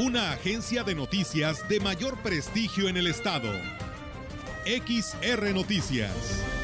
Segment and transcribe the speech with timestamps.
[0.00, 3.52] Una agencia de noticias de mayor prestigio en el estado.
[4.64, 6.59] XR Noticias.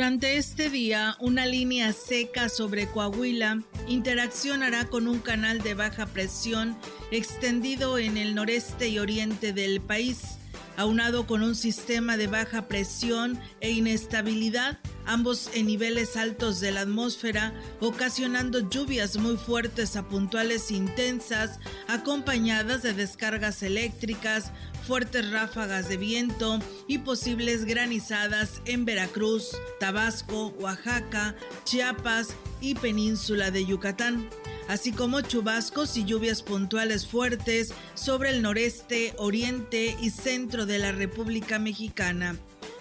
[0.00, 6.74] Durante este día, una línea seca sobre Coahuila interaccionará con un canal de baja presión
[7.10, 10.38] extendido en el noreste y oriente del país,
[10.78, 16.80] aunado con un sistema de baja presión e inestabilidad, ambos en niveles altos de la
[16.80, 25.96] atmósfera, ocasionando lluvias muy fuertes a puntuales intensas, acompañadas de descargas eléctricas, fuertes ráfagas de
[25.96, 34.28] viento y posibles granizadas en Veracruz, Tabasco, Oaxaca, Chiapas y península de Yucatán
[34.70, 40.92] así como chubascos y lluvias puntuales fuertes sobre el noreste, oriente y centro de la
[40.92, 42.38] República Mexicana.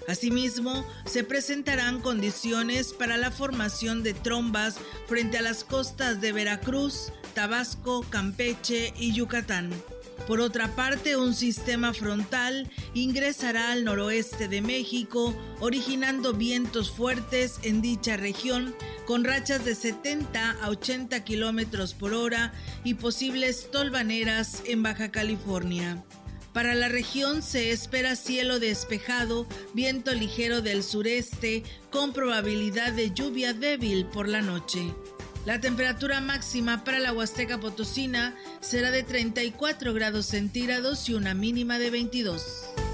[0.07, 4.77] Asimismo, se presentarán condiciones para la formación de trombas
[5.07, 9.71] frente a las costas de Veracruz, Tabasco, Campeche y Yucatán.
[10.27, 17.81] Por otra parte, un sistema frontal ingresará al noroeste de México, originando vientos fuertes en
[17.81, 24.83] dicha región, con rachas de 70 a 80 kilómetros por hora y posibles tolvaneras en
[24.83, 26.03] Baja California.
[26.53, 33.53] Para la región se espera cielo despejado, viento ligero del sureste, con probabilidad de lluvia
[33.53, 34.93] débil por la noche.
[35.49, 41.79] La temperatura máxima para la Huasteca Potosina será de 34 grados centígrados y una mínima
[41.79, 42.88] de 22.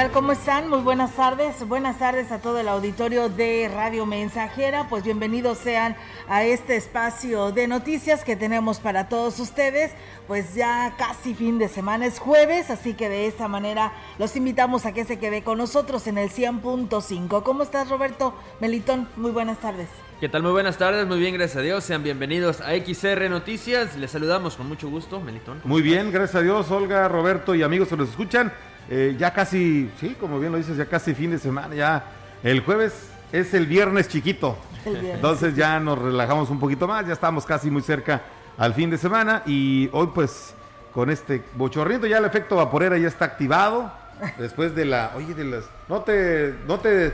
[0.00, 0.12] Tal?
[0.12, 0.70] ¿Cómo están?
[0.70, 1.68] Muy buenas tardes.
[1.68, 4.86] Buenas tardes a todo el auditorio de Radio Mensajera.
[4.88, 5.94] Pues bienvenidos sean
[6.26, 9.92] a este espacio de noticias que tenemos para todos ustedes.
[10.26, 14.86] Pues ya casi fin de semana es jueves, así que de esta manera los invitamos
[14.86, 17.42] a que se quede con nosotros en el 100.5.
[17.42, 19.06] ¿Cómo estás, Roberto Melitón?
[19.16, 19.88] Muy buenas tardes.
[20.18, 20.42] ¿Qué tal?
[20.42, 21.84] Muy buenas tardes, muy bien, gracias a Dios.
[21.84, 23.96] Sean bienvenidos a XR Noticias.
[23.96, 25.60] Les saludamos con mucho gusto, Melitón.
[25.64, 28.50] Muy bien, gracias a Dios, Olga, Roberto y amigos que nos escuchan.
[28.92, 32.04] Eh, ya casi, sí, como bien lo dices, ya casi fin de semana, ya
[32.42, 34.56] el jueves es el viernes chiquito.
[34.84, 38.22] Entonces ya nos relajamos un poquito más, ya estamos casi muy cerca
[38.58, 40.54] al fin de semana y hoy pues
[40.92, 43.92] con este bochorriento ya el efecto vaporera ya está activado
[44.38, 47.12] después de la, oye, de las, no te, no te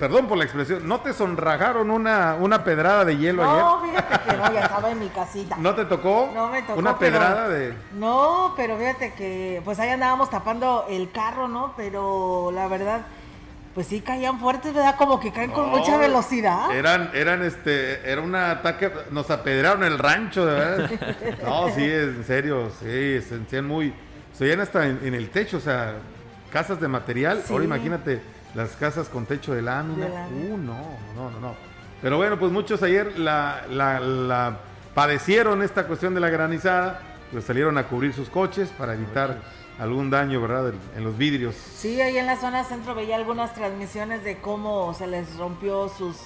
[0.00, 3.62] perdón por la expresión, ¿no te sonrajaron una, una pedrada de hielo ayer?
[3.62, 5.56] No, fíjate que no, ya estaba en mi casita.
[5.58, 6.30] ¿No te tocó?
[6.34, 6.78] No me tocó.
[6.78, 7.74] ¿Una pedrada de...?
[7.92, 11.74] No, pero fíjate que pues ahí andábamos tapando el carro, ¿no?
[11.76, 13.02] Pero la verdad,
[13.74, 14.96] pues sí caían fuertes, ¿verdad?
[14.96, 16.70] Como que caen con mucha velocidad.
[16.74, 20.90] Eran, eran este, era un ataque, nos apedraron el rancho, ¿verdad?
[21.44, 22.86] no, sí, en serio, sí,
[23.20, 23.92] se sentían muy,
[24.32, 25.96] se oían hasta en, el techo, o sea,
[26.50, 30.06] casas de material, ahora imagínate las casas con techo de lámina.
[30.30, 30.76] Uh, no,
[31.14, 31.54] no, no, no.
[32.02, 34.58] Pero bueno, pues muchos ayer la, la,
[34.94, 37.00] padecieron esta cuestión de la granizada,
[37.30, 39.38] pues salieron a cubrir sus coches para evitar
[39.78, 40.72] algún daño, ¿verdad?
[40.96, 41.54] En los vidrios.
[41.54, 46.16] Sí, ahí en la zona centro veía algunas transmisiones de cómo se les rompió sus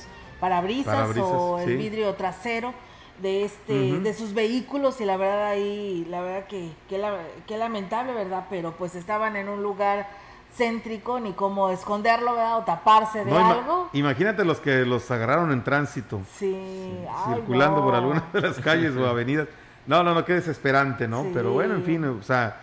[0.41, 2.75] parabrisas, o el vidrio trasero
[3.23, 6.73] de este de sus vehículos y la verdad ahí la verdad que
[7.47, 10.09] que lamentable verdad pero pues estaban en un lugar
[10.57, 12.59] céntrico ni cómo esconderlo, ¿verdad?
[12.59, 13.89] O taparse de algo.
[13.93, 16.21] Imagínate los que los agarraron en tránsito.
[16.37, 17.05] Sí.
[17.29, 19.49] circulando por alguna de las calles o avenidas.
[19.87, 21.27] No, no, no, qué desesperante, ¿no?
[21.35, 22.57] Pero bueno, en fin, o sea,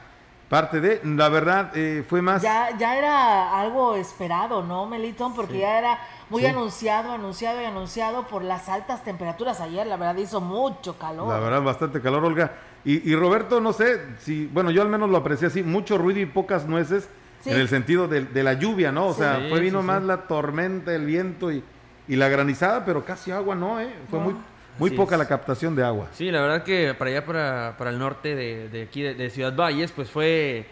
[0.49, 2.41] parte de, la verdad, eh, fue más...
[2.41, 5.35] Ya, ya era algo esperado, ¿no, Melitón?
[5.35, 5.99] Porque ya era
[6.29, 11.27] muy anunciado, anunciado y anunciado por las altas temperaturas ayer, la verdad hizo mucho calor.
[11.27, 12.53] La verdad, bastante calor, Olga.
[12.83, 16.25] Y, Roberto, no sé, si, bueno, yo al menos lo aprecié así, mucho ruido y
[16.25, 17.07] pocas nueces
[17.45, 19.07] en el sentido de, la lluvia, ¿no?
[19.07, 21.63] O sea, fue vino más la tormenta, el viento y,
[22.07, 23.93] y, la granizada, pero casi agua no, ¿eh?
[24.09, 24.35] Fue muy
[24.77, 26.07] muy poca la captación de agua.
[26.13, 29.55] Sí, la verdad que para allá, para, para el norte de, de aquí, de, Ciudad
[29.55, 30.65] Valles, pues fue,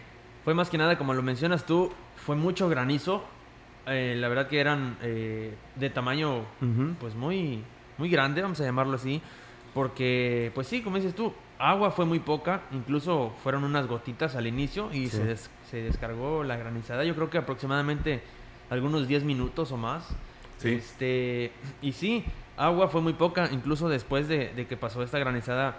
[0.44, 3.24] fue más que nada, como lo mencionas tú, fue mucho granizo.
[3.86, 6.44] Eh, la verdad que eran eh, de tamaño,
[6.98, 7.62] pues muy,
[7.98, 9.22] muy grande, vamos a llamarlo así.
[9.74, 14.46] Porque, pues sí, como dices tú, agua fue muy poca, incluso fueron unas gotitas al
[14.46, 15.36] inicio y se,
[15.70, 17.04] se descargó la granizada.
[17.04, 18.22] Yo creo que aproximadamente
[18.70, 20.08] algunos 10 minutos o más.
[20.58, 20.72] Sí.
[20.74, 22.24] Este, y sí,
[22.56, 25.78] agua fue muy poca, incluso después de, que pasó esta granizada,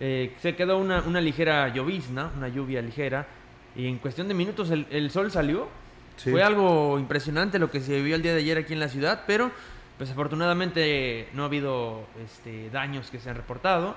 [0.00, 3.26] eh, se quedó una, ligera llovizna, una lluvia ligera,
[3.76, 5.68] y en cuestión de minutos el, sol salió.
[6.16, 9.24] Fue algo impresionante lo que se vivió el día de ayer aquí en la ciudad,
[9.26, 9.50] pero
[9.98, 13.96] pues afortunadamente no ha habido este, daños que se han reportado.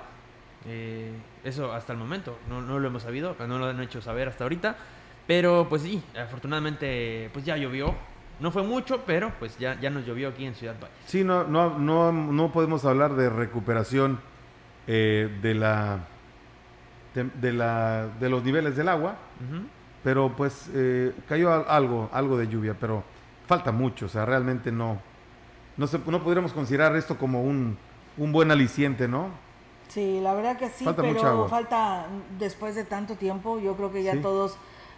[0.67, 1.11] Eh,
[1.45, 4.43] eso hasta el momento, no, no, lo hemos sabido, no lo han hecho saber hasta
[4.43, 4.75] ahorita.
[5.29, 7.93] Pero pues sí, afortunadamente pues ya llovió,
[8.39, 10.91] no fue mucho, pero pues ya, ya nos llovió aquí en Ciudad Valle.
[11.05, 14.19] Sí, no, no, no, no podemos hablar de recuperación
[14.87, 15.99] eh, de la
[17.13, 19.17] de, la de los niveles del agua,
[20.03, 23.03] pero pues eh, cayó algo, algo de lluvia, pero
[23.45, 24.97] falta mucho, o sea, realmente no,
[25.77, 27.77] no, se, no podríamos considerar esto como un,
[28.17, 29.29] un buen aliciente, ¿no?
[29.89, 32.07] Sí, la verdad que sí, pero falta
[32.39, 34.57] después de tanto tiempo, yo creo que ya todos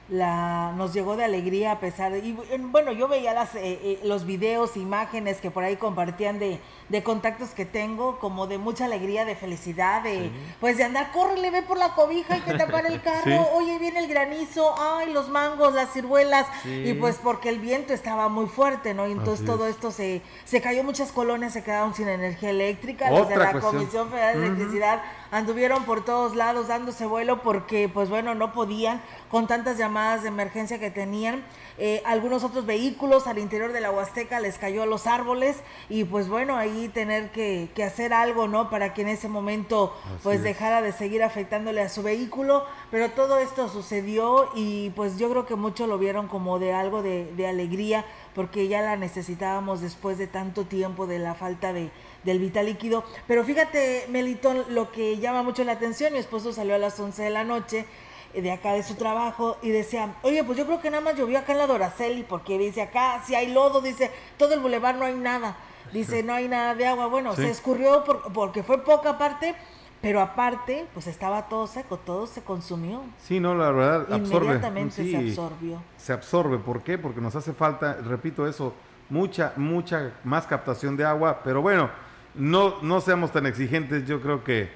[0.09, 3.99] la nos llegó de alegría a pesar de, y bueno yo veía las eh, eh,
[4.03, 6.59] los videos imágenes que por ahí compartían de,
[6.89, 11.49] de, contactos que tengo como de mucha alegría de felicidad de pues de andar córrele
[11.51, 15.29] ve por la cobija y que tapar el carro oye viene el granizo ay los
[15.29, 19.65] mangos las ciruelas y pues porque el viento estaba muy fuerte no y entonces todo
[19.67, 24.09] esto se se cayó muchas colonias se quedaron sin energía eléctrica los de la Comisión
[24.09, 29.47] Federal de Electricidad anduvieron por todos lados dándose vuelo porque pues bueno no podían con
[29.47, 31.43] tantas llamadas de emergencia que tenían.
[31.77, 35.57] Eh, algunos otros vehículos al interior de la Huasteca les cayó a los árboles
[35.89, 38.69] y pues bueno, ahí tener que, hacer algo, ¿no?
[38.69, 43.39] Para que en ese momento pues dejara de seguir afectándole a su vehículo, pero todo
[43.39, 47.47] esto sucedió y pues yo creo que muchos lo vieron como de algo de, de
[47.47, 48.05] alegría
[48.35, 51.89] porque ya la necesitábamos después de tanto tiempo de la falta de,
[52.23, 53.03] del vital líquido.
[53.27, 57.23] Pero fíjate, Melitón, lo que llama mucho la atención, mi esposo salió a las 11
[57.23, 57.85] de la noche
[58.33, 61.39] de acá de su trabajo y decía, oye, pues yo creo que nada más llovió
[61.39, 65.05] acá en la Doraceli, porque dice acá si hay lodo, dice, todo el bulevar no
[65.05, 65.57] hay nada,
[65.91, 68.03] dice, no hay nada de agua, bueno, se escurrió
[68.33, 69.55] porque fue poca parte,
[70.01, 73.01] pero aparte, pues estaba todo seco, todo se consumió.
[73.19, 74.45] Sí, no, la verdad, absorbe.
[74.45, 75.83] Inmediatamente se absorbió.
[75.97, 76.97] Se absorbe, ¿por qué?
[76.97, 78.73] Porque nos hace falta, repito eso,
[79.09, 81.89] mucha, mucha más captación de agua, pero bueno,
[82.35, 84.69] no, no seamos tan exigentes, yo creo que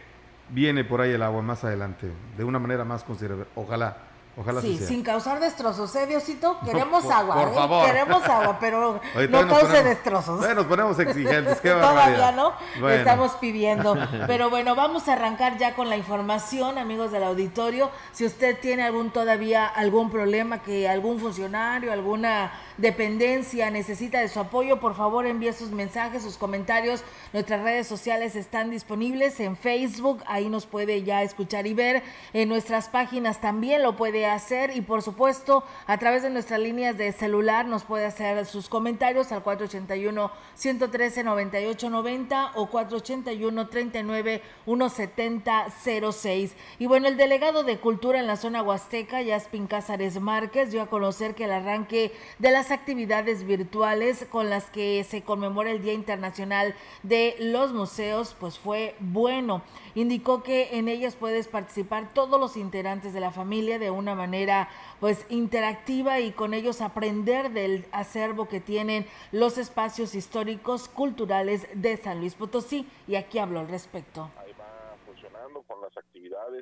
[0.49, 3.45] viene por ahí el agua más adelante, de una manera más considerable.
[3.55, 3.97] Ojalá,
[4.37, 4.87] ojalá sí, sea.
[4.87, 6.59] sin causar destrozos, ¿eh, Diosito?
[6.63, 7.53] Queremos agua, por ¿eh?
[7.53, 7.85] favor.
[7.85, 8.99] Queremos agua, pero
[9.29, 10.39] no cause destrozos.
[10.39, 12.53] Bueno, nos ponemos exigentes, qué Todavía no,
[12.89, 13.95] estamos pidiendo.
[14.27, 17.91] Pero bueno, vamos a arrancar ya con la información, amigos del auditorio.
[18.11, 24.39] Si usted tiene algún todavía algún problema, que algún funcionario, alguna dependencia necesita de su
[24.39, 27.03] apoyo, por favor envíe sus mensajes, sus comentarios.
[27.33, 32.03] Nuestras redes sociales están disponibles en Facebook, ahí nos puede ya escuchar y ver.
[32.33, 36.97] En nuestras páginas también lo puede hacer y por supuesto a través de nuestras líneas
[36.97, 45.67] de celular nos puede hacer sus comentarios al 481 113 9890 o 481 39 170
[46.11, 46.55] 06.
[46.79, 50.87] Y bueno, el delegado de Cultura en la zona Huasteca, Yaspin Cázares Márquez, dio a
[50.87, 55.93] conocer que el arranque de las actividades virtuales con las que se conmemora el Día
[55.93, 59.61] Internacional de los Museos, pues fue bueno.
[59.95, 64.69] Indicó que en ellas puedes participar todos los integrantes de la familia de una manera
[64.99, 71.95] pues interactiva y con ellos aprender del acervo que tienen los espacios históricos culturales de
[71.97, 72.85] San Luis Potosí.
[73.07, 74.29] Y aquí hablo al respecto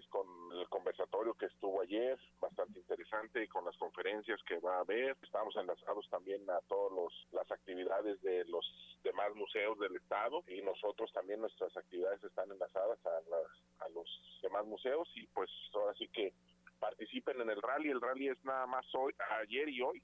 [0.07, 5.17] con el conversatorio que estuvo ayer, bastante interesante, con las conferencias que va a haber.
[5.21, 8.65] Estamos enlazados también a todas las actividades de los
[9.03, 14.07] demás museos del Estado y nosotros también nuestras actividades están enlazadas a, a los
[14.41, 16.33] demás museos y pues ahora sí que
[16.79, 17.89] participen en el rally.
[17.89, 20.01] El rally es nada más hoy, ayer y hoy.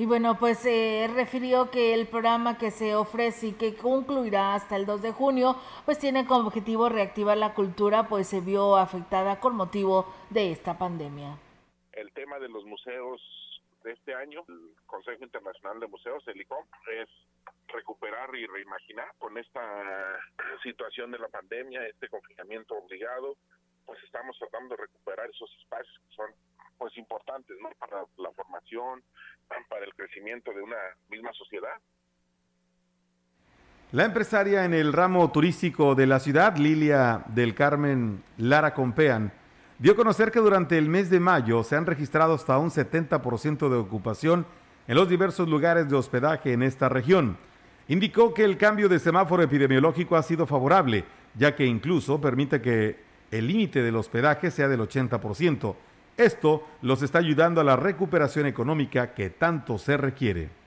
[0.00, 4.76] Y bueno, pues eh, refirió que el programa que se ofrece y que concluirá hasta
[4.76, 9.40] el 2 de junio, pues tiene como objetivo reactivar la cultura, pues se vio afectada
[9.40, 11.38] con motivo de esta pandemia.
[11.92, 13.20] El tema de los museos
[13.84, 16.64] de este año, el Consejo Internacional de Museos, el ICOM,
[17.02, 17.10] es
[17.68, 19.60] recuperar y reimaginar con esta
[20.62, 23.36] situación de la pandemia, este confinamiento obligado,
[23.84, 26.30] pues estamos tratando de recuperar esos espacios que son
[26.80, 27.68] pues importantes ¿no?
[27.78, 29.02] para la formación,
[29.68, 30.78] para el crecimiento de una
[31.10, 31.74] misma sociedad.
[33.92, 39.30] La empresaria en el ramo turístico de la ciudad, Lilia del Carmen Lara Compean,
[39.78, 43.68] dio a conocer que durante el mes de mayo se han registrado hasta un 70%
[43.68, 44.46] de ocupación
[44.88, 47.36] en los diversos lugares de hospedaje en esta región.
[47.88, 53.00] Indicó que el cambio de semáforo epidemiológico ha sido favorable, ya que incluso permite que
[53.30, 55.74] el límite del hospedaje sea del 80%.
[56.16, 60.60] Esto los está ayudando a la recuperación económica que tanto se requiere.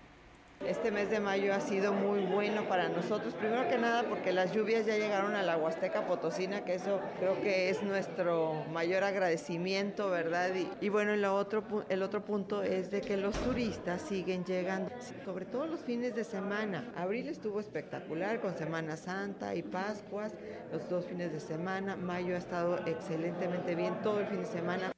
[0.66, 4.54] Este mes de mayo ha sido muy bueno para nosotros, primero que nada porque las
[4.54, 10.10] lluvias ya llegaron a la Huasteca Potosina, que eso creo que es nuestro mayor agradecimiento,
[10.10, 10.52] ¿verdad?
[10.80, 14.90] Y, bueno, el otro, el otro punto es de que los turistas siguen llegando,
[15.26, 16.94] sobre todo los fines de semana.
[16.96, 20.34] Abril estuvo espectacular con Semana Santa y Pascuas,
[20.72, 21.98] los dos fines de semana.
[21.98, 24.93] Mayo ha estado excelentemente bien todo el fin de semana.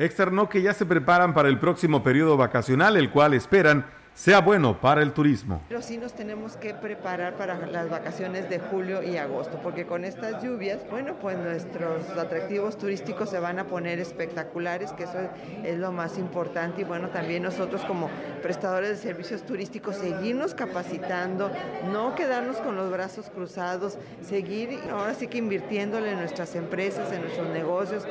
[0.00, 4.80] Externó que ya se preparan para el próximo periodo vacacional, el cual esperan sea bueno
[4.80, 5.62] para el turismo.
[5.68, 10.06] Pero sí nos tenemos que preparar para las vacaciones de julio y agosto, porque con
[10.06, 15.18] estas lluvias, bueno, pues nuestros atractivos turísticos se van a poner espectaculares, que eso
[15.64, 16.80] es lo más importante.
[16.80, 18.08] Y bueno, también nosotros como
[18.40, 21.50] prestadores de servicios turísticos, seguirnos capacitando,
[21.92, 27.20] no quedarnos con los brazos cruzados, seguir ahora sí que invirtiéndole en nuestras empresas, en
[27.20, 28.06] nuestros negocios.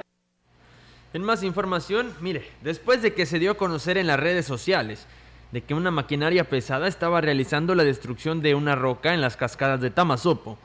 [1.12, 5.08] En más información, mire, después de que se dio a conocer en las redes sociales,
[5.52, 9.82] de que una maquinaria pesada estaba realizando la destrucción de una roca en las cascadas
[9.82, 10.60] de Tamazopo.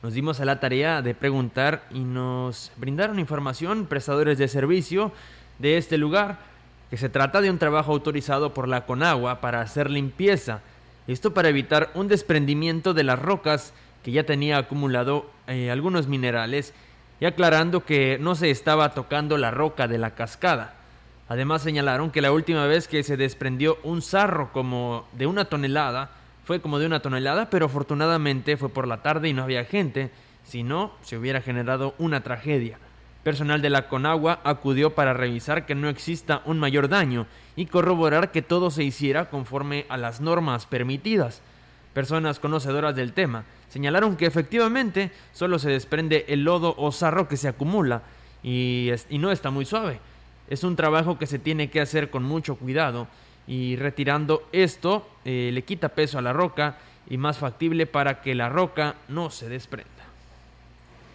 [0.00, 5.10] Nos dimos a la tarea de preguntar y nos brindaron información prestadores de servicio
[5.58, 6.38] de este lugar,
[6.90, 10.60] que se trata de un trabajo autorizado por la Conagua para hacer limpieza,
[11.08, 13.72] esto para evitar un desprendimiento de las rocas
[14.04, 16.72] que ya tenía acumulado eh, algunos minerales
[17.20, 20.74] y aclarando que no se estaba tocando la roca de la cascada.
[21.28, 26.10] Además señalaron que la última vez que se desprendió un sarro como de una tonelada
[26.44, 30.10] fue como de una tonelada, pero afortunadamente fue por la tarde y no había gente,
[30.44, 32.78] si no se hubiera generado una tragedia.
[33.22, 38.32] Personal de la Conagua acudió para revisar que no exista un mayor daño y corroborar
[38.32, 41.42] que todo se hiciera conforme a las normas permitidas.
[41.92, 47.36] Personas conocedoras del tema señalaron que efectivamente solo se desprende el lodo o sarro que
[47.36, 48.02] se acumula
[48.42, 50.00] y, no está muy suave.
[50.48, 53.08] Es un trabajo que se tiene que hacer con mucho cuidado
[53.46, 56.78] y retirando esto eh, le quita peso a la roca
[57.08, 59.97] y más factible para que la roca no se desprenda.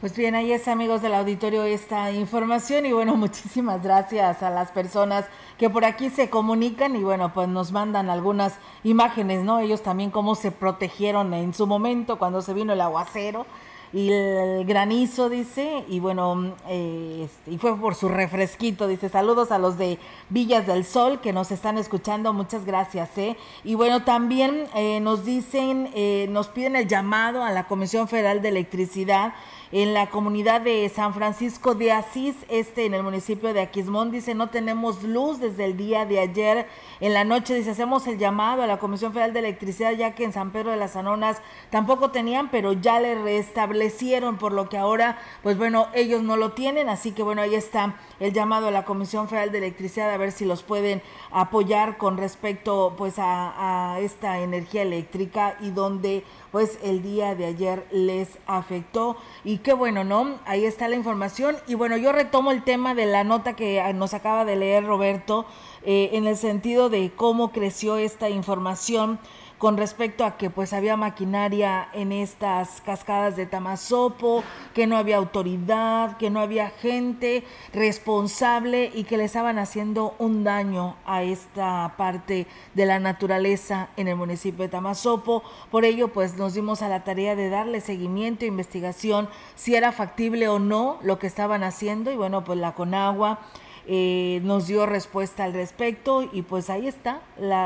[0.03, 4.69] Pues bien, ahí es amigos del auditorio esta información y bueno, muchísimas gracias a las
[4.69, 5.23] personas
[5.57, 9.61] que por aquí se comunican y bueno, pues nos mandan algunas imágenes, ¿no?
[9.61, 13.45] Ellos también cómo se protegieron en su momento cuando se vino el aguacero
[13.93, 19.51] y el granizo, dice, y bueno, eh, este, y fue por su refresquito, dice, saludos
[19.51, 23.37] a los de Villas del Sol que nos están escuchando, muchas gracias, ¿eh?
[23.63, 28.41] Y bueno, también eh, nos dicen, eh, nos piden el llamado a la Comisión Federal
[28.41, 29.35] de Electricidad
[29.73, 34.35] en la comunidad de San Francisco de Asís, este en el municipio de Aquismón, dice,
[34.35, 36.67] no tenemos luz desde el día de ayer
[36.99, 40.25] en la noche, dice, hacemos el llamado a la Comisión Federal de Electricidad, ya que
[40.25, 44.77] en San Pedro de las Anonas tampoco tenían, pero ya le restablecieron, por lo que
[44.77, 48.71] ahora, pues bueno, ellos no lo tienen, así que bueno, ahí está el llamado a
[48.71, 51.01] la Comisión Federal de Electricidad a ver si los pueden
[51.31, 56.23] apoyar con respecto pues a, a esta energía eléctrica y donde
[56.53, 59.17] pues el día de ayer les afectó.
[59.43, 60.37] Y qué bueno, ¿no?
[60.45, 61.57] Ahí está la información.
[61.65, 65.47] Y bueno, yo retomo el tema de la nota que nos acaba de leer Roberto,
[65.81, 69.19] eh, en el sentido de cómo creció esta información
[69.63, 74.43] con respecto a que pues había maquinaria en estas cascadas de Tamazopo,
[74.73, 80.43] que no había autoridad, que no había gente responsable y que le estaban haciendo un
[80.43, 85.43] daño a esta parte de la naturaleza en el municipio de Tamazopo.
[85.71, 89.93] Por ello pues nos dimos a la tarea de darle seguimiento e investigación si era
[89.93, 93.39] factible o no lo que estaban haciendo y bueno pues la Conagua
[93.85, 97.21] eh, nos dio respuesta al respecto y pues ahí está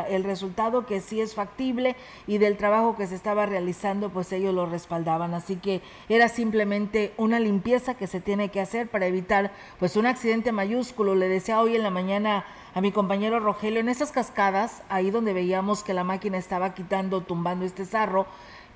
[0.09, 1.95] el resultado que sí es factible
[2.25, 5.33] y del trabajo que se estaba realizando pues ellos lo respaldaban.
[5.33, 10.07] Así que era simplemente una limpieza que se tiene que hacer para evitar pues un
[10.07, 11.15] accidente mayúsculo.
[11.15, 15.33] Le decía hoy en la mañana a mi compañero Rogelio en esas cascadas ahí donde
[15.33, 18.27] veíamos que la máquina estaba quitando tumbando este sarro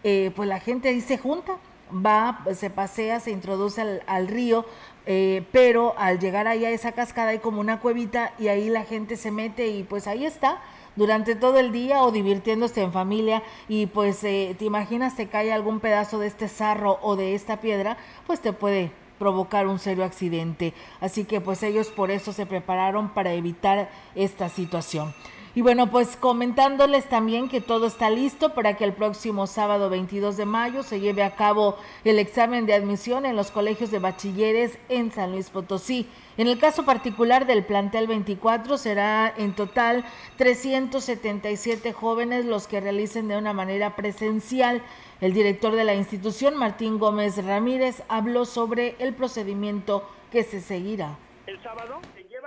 [0.04, 1.58] eh, pues la gente ahí se junta
[1.94, 4.66] va, se pasea, se introduce al, río,
[5.06, 8.84] eh, pero al llegar ahí a esa cascada hay como una cuevita y ahí la
[8.84, 10.62] gente se mete y pues ahí está
[10.96, 15.52] durante todo el día o divirtiéndose en familia y pues eh, te imaginas te cae
[15.52, 20.04] algún pedazo de este sarro o de esta piedra, pues te puede provocar un serio
[20.04, 20.74] accidente.
[21.00, 25.14] Así que pues ellos por eso se prepararon para evitar esta situación.
[25.54, 30.38] Y bueno, pues comentándoles también que todo está listo para que el próximo sábado 22
[30.38, 34.78] de mayo se lleve a cabo el examen de admisión en los colegios de bachilleres
[34.88, 36.08] en San Luis Potosí.
[36.38, 40.06] En el caso particular del plantel 24 será en total
[40.38, 44.82] 377 jóvenes los que realicen de una manera presencial.
[45.20, 51.18] El director de la institución, Martín Gómez Ramírez, habló sobre el procedimiento que se seguirá.
[51.46, 52.00] El sábado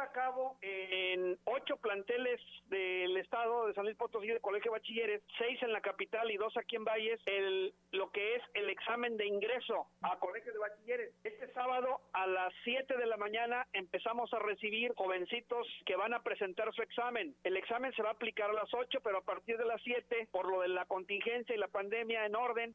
[0.05, 2.41] a cabo en ocho planteles
[2.75, 6.57] del estado de San Luis Potosí de Colegio Bachilleres, seis en la capital y dos
[6.57, 11.15] aquí en Valles, el, lo que es el examen de ingreso a Colegio de Bachilleres.
[11.23, 16.23] Este sábado a las 7 de la mañana empezamos a recibir jovencitos que van a
[16.23, 17.37] presentar su examen.
[17.45, 20.29] El examen se va a aplicar a las 8, pero a partir de las 7,
[20.33, 22.75] por lo de la contingencia y la pandemia en orden,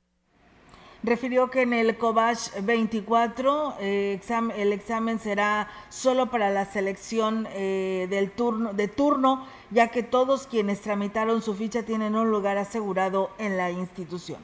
[1.03, 4.19] refirió que en el COVASH 24 eh,
[4.55, 10.47] el examen será solo para la selección eh, del turno, de turno, ya que todos
[10.47, 14.41] quienes tramitaron su ficha tienen un lugar asegurado en la institución.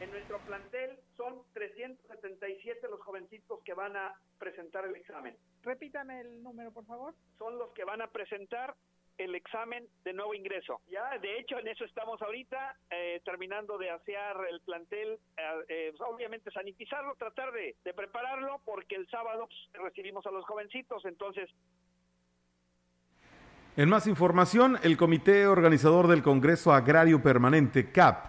[0.00, 5.36] En nuestro plantel son 377 los jovencitos que van a presentar el examen.
[5.62, 7.14] Repítame el número, por favor.
[7.38, 8.74] Son los que van a presentar
[9.18, 10.80] el examen de nuevo ingreso.
[10.90, 15.94] Ya, de hecho, en eso estamos ahorita, eh, terminando de asear el plantel, eh, eh,
[15.98, 21.50] obviamente sanitizarlo, tratar de, prepararlo, porque el sábado pues, recibimos a los jovencitos, entonces...
[23.76, 28.26] En más información, el Comité Organizador del Congreso Agrario Permanente, CAP,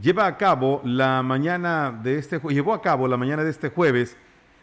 [0.00, 4.18] lleva a cabo la mañana de este llevó a cabo la mañana de este jueves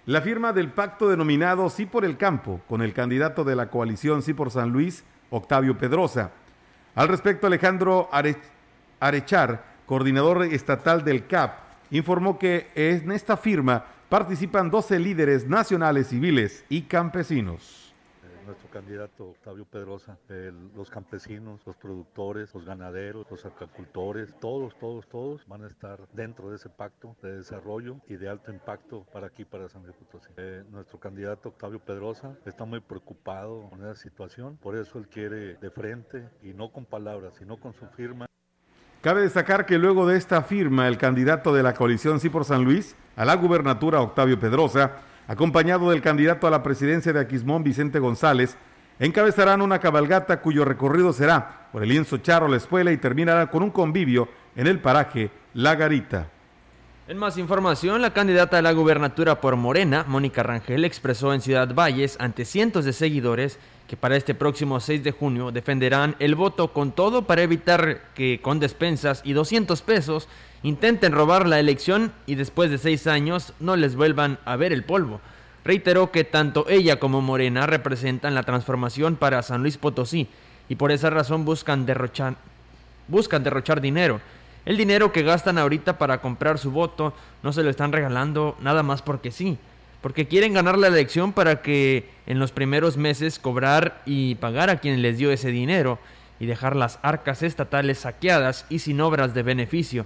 [0.06, 4.24] la firma del pacto denominado Sí por el Campo con el candidato de la coalición
[4.24, 6.32] Sí por San Luis, Octavio Pedrosa.
[6.96, 8.10] Al respecto, Alejandro
[9.00, 11.58] Arechar, coordinador estatal del CAP,
[11.92, 17.79] informó que en esta firma participan 12 líderes nacionales civiles y campesinos
[18.50, 20.18] nuestro candidato Octavio Pedrosa,
[20.76, 26.50] los campesinos, los productores, los ganaderos, los agricultores, todos, todos, todos van a estar dentro
[26.50, 30.32] de ese pacto de desarrollo y de alto impacto para aquí, para San Luis Potosí.
[30.38, 35.54] Eh, nuestro candidato Octavio Pedrosa está muy preocupado con esa situación, por eso él quiere
[35.56, 38.26] de frente y no con palabras, sino con su firma.
[39.02, 42.64] Cabe destacar que luego de esta firma, el candidato de la coalición Sí por San
[42.64, 48.00] Luis a la gubernatura, Octavio Pedrosa, acompañado del candidato a la presidencia de Aquismón, Vicente
[48.00, 48.58] González,
[48.98, 53.62] encabezarán una cabalgata cuyo recorrido será por el lienzo charro la escuela y terminará con
[53.62, 56.28] un convivio en el paraje La Garita.
[57.08, 61.76] En más información, la candidata a la gubernatura por Morena, Mónica Rangel, expresó en Ciudad
[61.76, 66.74] Valles ante cientos de seguidores que para este próximo 6 de junio defenderán el voto
[66.74, 70.28] con todo para evitar que con despensas y 200 pesos
[70.64, 74.84] intenten robar la elección y después de seis años no les vuelvan a ver el
[74.84, 75.22] polvo.
[75.64, 80.28] Reiteró que tanto ella como Morena representan la transformación para San Luis Potosí
[80.68, 82.36] y por esa razón buscan derrochar,
[83.08, 84.22] buscan derrochar dinero.
[84.66, 88.84] El dinero que gastan ahorita para comprar su voto no se lo están regalando nada
[88.84, 89.58] más porque sí
[90.02, 94.80] porque quieren ganar la elección para que en los primeros meses cobrar y pagar a
[94.80, 96.00] quien les dio ese dinero
[96.40, 100.06] y dejar las arcas estatales saqueadas y sin obras de beneficio.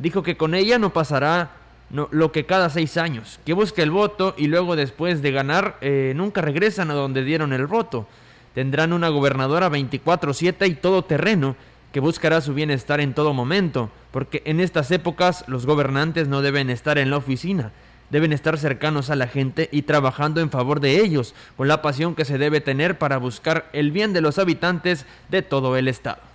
[0.00, 1.50] Dijo que con ella no pasará
[1.90, 6.14] lo que cada seis años, que busca el voto y luego después de ganar eh,
[6.16, 8.06] nunca regresan a donde dieron el voto.
[8.54, 11.54] Tendrán una gobernadora 24/7 y todo terreno
[11.92, 16.70] que buscará su bienestar en todo momento, porque en estas épocas los gobernantes no deben
[16.70, 17.72] estar en la oficina,
[18.08, 22.14] deben estar cercanos a la gente y trabajando en favor de ellos, con la pasión
[22.14, 26.29] que se debe tener para buscar el bien de los habitantes de todo el estado.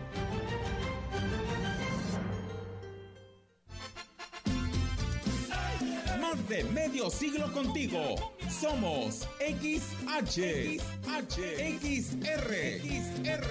[6.47, 8.35] de medio siglo contigo.
[8.49, 11.39] Somos XH, XH,
[11.79, 13.47] XR, XR,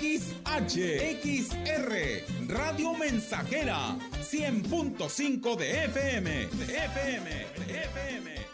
[0.00, 0.82] XR,
[1.22, 1.92] XR,
[2.48, 7.30] Radio Mensajera, 100.5 de FM, de FM,
[7.66, 8.51] de FM.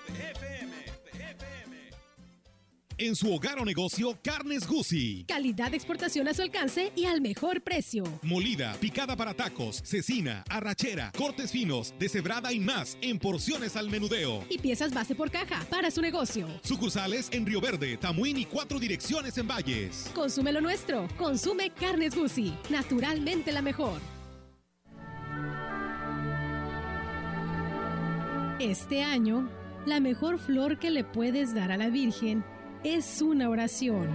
[3.00, 5.24] En su hogar o negocio, Carnes Gucci.
[5.28, 8.02] Calidad de exportación a su alcance y al mejor precio.
[8.22, 14.44] Molida, picada para tacos, cecina, arrachera, cortes finos, deshebrada y más en porciones al menudeo.
[14.48, 16.48] Y piezas base por caja para su negocio.
[16.64, 20.10] Sucursales en Río Verde, Tamuín y cuatro direcciones en Valles.
[20.12, 21.06] Consume lo nuestro.
[21.16, 22.52] Consume Carnes Gucci.
[22.68, 24.00] Naturalmente la mejor.
[28.58, 29.48] Este año,
[29.86, 32.42] la mejor flor que le puedes dar a la Virgen
[32.84, 34.08] es una oración.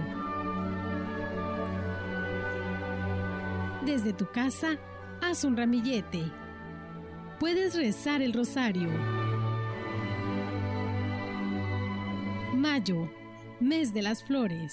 [3.84, 4.78] Desde tu casa,
[5.22, 6.22] haz un ramillete.
[7.38, 8.88] Puedes rezar el rosario.
[12.54, 13.10] Mayo,
[13.60, 14.72] mes de las flores.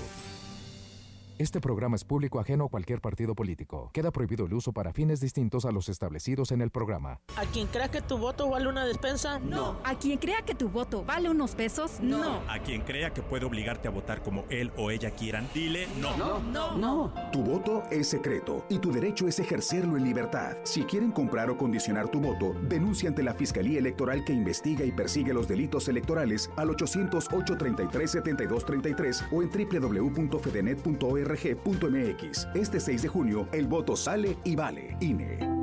[1.40, 3.88] Este programa es público ajeno a cualquier partido político.
[3.94, 7.22] Queda prohibido el uso para fines distintos a los establecidos en el programa.
[7.34, 9.38] ¿A quien crea que tu voto vale una despensa?
[9.38, 9.78] No.
[9.82, 11.98] ¿A quien crea que tu voto vale unos pesos?
[12.02, 12.42] No.
[12.46, 15.48] ¿A quien crea que puede obligarte a votar como él o ella quieran?
[15.54, 16.14] Dile no.
[16.18, 16.40] No.
[16.40, 16.76] No.
[16.76, 17.14] no.
[17.32, 20.58] Tu voto es secreto y tu derecho es ejercerlo en libertad.
[20.64, 24.92] Si quieren comprar o condicionar tu voto, denuncia ante la Fiscalía Electoral que investiga y
[24.92, 32.48] persigue los delitos electorales al 808 33 7233 o en www.fedenet.org rg.mx.
[32.54, 34.96] Este 6 de junio, el voto sale y vale.
[35.00, 35.60] INE.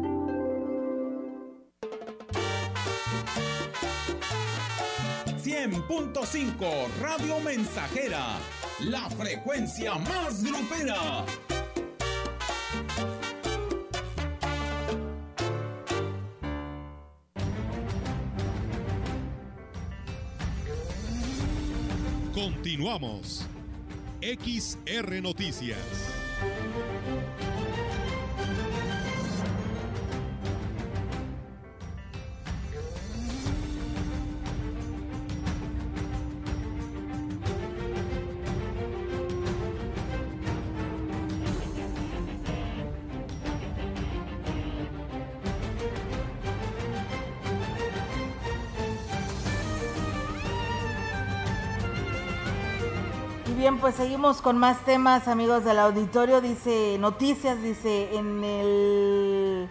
[6.28, 8.38] .5 Radio Mensajera,
[8.82, 11.26] la frecuencia más grupera.
[22.34, 23.48] Continuamos.
[24.22, 26.17] XR Noticias.
[53.88, 56.42] Pues seguimos con más temas, amigos del auditorio.
[56.42, 59.70] Dice noticias, dice en el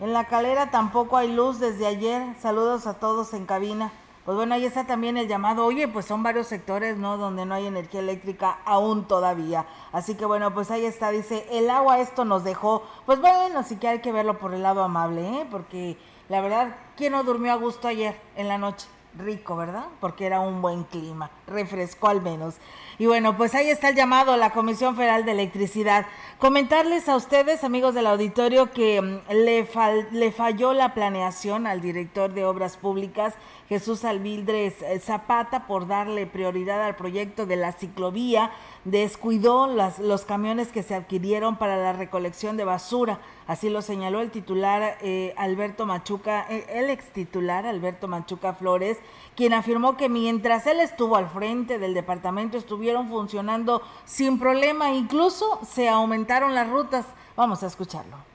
[0.00, 2.34] en la calera tampoco hay luz desde ayer.
[2.40, 3.92] Saludos a todos en cabina.
[4.24, 5.64] Pues bueno, ahí está también el llamado.
[5.64, 7.16] Oye, pues son varios sectores, ¿no?
[7.16, 9.66] Donde no hay energía eléctrica aún todavía.
[9.92, 11.12] Así que bueno, pues ahí está.
[11.12, 12.82] Dice, el agua esto nos dejó.
[13.06, 15.46] Pues bueno, sí que hay que verlo por el lado amable, ¿eh?
[15.48, 15.96] Porque
[16.28, 18.88] la verdad, ¿quién no durmió a gusto ayer en la noche?
[19.18, 19.84] rico, ¿verdad?
[20.00, 22.56] Porque era un buen clima, refrescó al menos.
[22.98, 26.06] Y bueno, pues ahí está el llamado a la Comisión Federal de Electricidad.
[26.38, 29.68] Comentarles a ustedes, amigos del auditorio, que mm, le,
[30.12, 33.34] le falló la planeación al director de Obras Públicas,
[33.68, 38.50] Jesús Albildres eh, Zapata, por darle prioridad al proyecto de la ciclovía
[38.84, 43.20] descuidó las, los camiones que se adquirieron para la recolección de basura.
[43.46, 48.98] Así lo señaló el titular eh, Alberto Machuca, eh, el ex titular Alberto Machuca Flores,
[49.36, 51.41] quien afirmó que mientras él estuvo al frente
[51.78, 57.04] del departamento estuvieron funcionando sin problema, incluso se aumentaron las rutas.
[57.36, 58.31] Vamos a escucharlo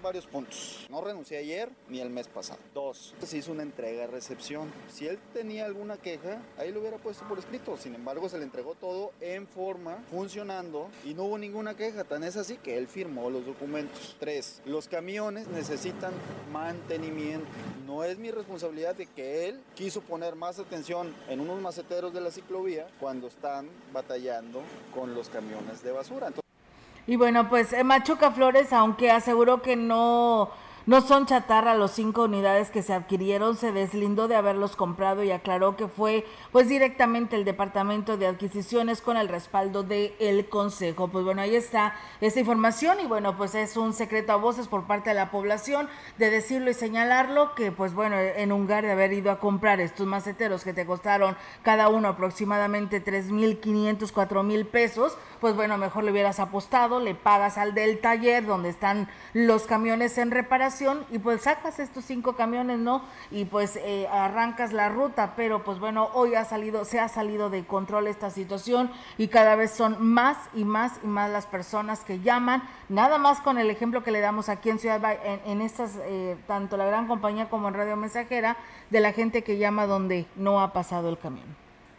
[0.00, 0.86] varios puntos.
[0.90, 2.60] No renuncié ayer ni el mes pasado.
[2.74, 4.70] Dos, se hizo una entrega-recepción.
[4.92, 7.76] Si él tenía alguna queja, ahí lo hubiera puesto por escrito.
[7.76, 12.04] Sin embargo, se le entregó todo en forma, funcionando y no hubo ninguna queja.
[12.04, 14.16] Tan es así que él firmó los documentos.
[14.18, 16.12] Tres, los camiones necesitan
[16.52, 17.46] mantenimiento.
[17.86, 22.20] No es mi responsabilidad de que él quiso poner más atención en unos maceteros de
[22.20, 24.62] la ciclovía cuando están batallando
[24.94, 26.30] con los camiones de basura.
[27.08, 30.50] Y bueno, pues eh, Machuca Flores, aunque aseguró que no
[30.88, 35.30] no son chatarra los cinco unidades que se adquirieron, se deslindó de haberlos comprado y
[35.30, 41.08] aclaró que fue pues directamente el Departamento de Adquisiciones con el respaldo del el Consejo.
[41.08, 44.86] Pues bueno, ahí está esa información y bueno, pues es un secreto a voces por
[44.86, 49.12] parte de la población de decirlo y señalarlo que pues bueno, en lugar de haber
[49.12, 54.42] ido a comprar estos maceteros que te costaron cada uno aproximadamente tres mil quinientos, cuatro
[54.42, 59.10] mil pesos, pues bueno, mejor le hubieras apostado, le pagas al del taller donde están
[59.34, 60.77] los camiones en reparación
[61.10, 63.02] y pues sacas estos cinco camiones, ¿no?
[63.30, 67.50] Y pues eh, arrancas la ruta, pero pues bueno, hoy ha salido, se ha salido
[67.50, 72.04] de control esta situación y cada vez son más y más y más las personas
[72.04, 75.62] que llaman, nada más con el ejemplo que le damos aquí en Ciudad en, en
[75.62, 78.56] estas, eh, tanto la gran compañía como en Radio Mensajera,
[78.90, 81.46] de la gente que llama donde no ha pasado el camión.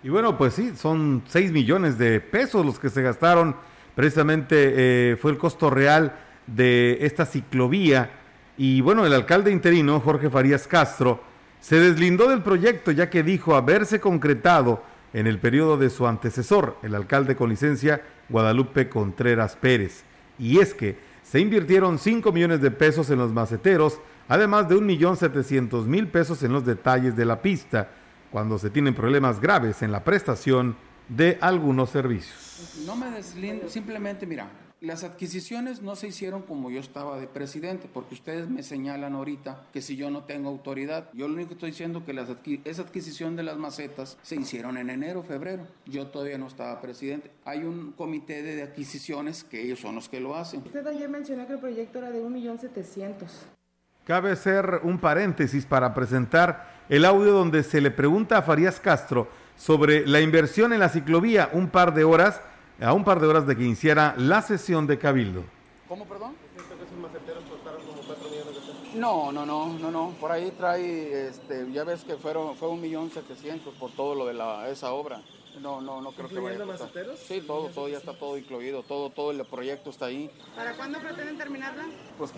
[0.02, 3.56] Y bueno, pues sí, son 6 millones de pesos los que se gastaron.
[3.96, 8.19] Precisamente eh, fue el costo real de esta ciclovía
[8.60, 11.22] y bueno, el alcalde interino, Jorge Farías Castro,
[11.62, 16.76] se deslindó del proyecto ya que dijo haberse concretado en el periodo de su antecesor,
[16.84, 20.04] el alcalde con licencia Guadalupe Contreras Pérez.
[20.38, 26.12] Y es que se invirtieron 5 millones de pesos en los maceteros, además de 1.700.000
[26.12, 27.92] pesos en los detalles de la pista,
[28.30, 30.76] cuando se tienen problemas graves en la prestación
[31.08, 32.84] de algunos servicios.
[32.86, 34.50] No me deslindo, simplemente mira,
[34.82, 39.64] las adquisiciones no se hicieron como yo estaba de presidente, porque ustedes me señalan ahorita
[39.74, 42.30] que si yo no tengo autoridad, yo lo único que estoy diciendo que las
[42.64, 45.68] esa adquisición de las macetas se hicieron en enero, febrero.
[45.86, 47.32] Yo todavía no estaba presidente.
[47.44, 50.62] Hay un comité de adquisiciones que ellos son los que lo hacen.
[50.66, 53.16] Usted ayer mencionó que el proyecto era de 1.700.000.
[54.06, 59.28] Cabe hacer un paréntesis para presentar el audio donde se le pregunta a Farías Castro
[59.56, 62.42] sobre la inversión en la ciclovía un par de horas
[62.82, 65.44] a un par de horas de que iniciara la sesión de Cabildo.
[65.88, 66.34] ¿Cómo, perdón?
[68.96, 70.14] No, no, no, no, no.
[70.20, 74.26] Por ahí trae, este, ya ves que fueron, fue un millón setecientos por todo lo
[74.26, 75.22] de la, esa obra.
[75.62, 77.20] No, no, no creo que vaya a maceteros?
[77.20, 80.30] Sí, todo, todo ya está todo incluido, todo, todo el proyecto está ahí.
[80.56, 81.86] ¿Para cuándo pretenden terminarla?
[82.18, 82.32] Pues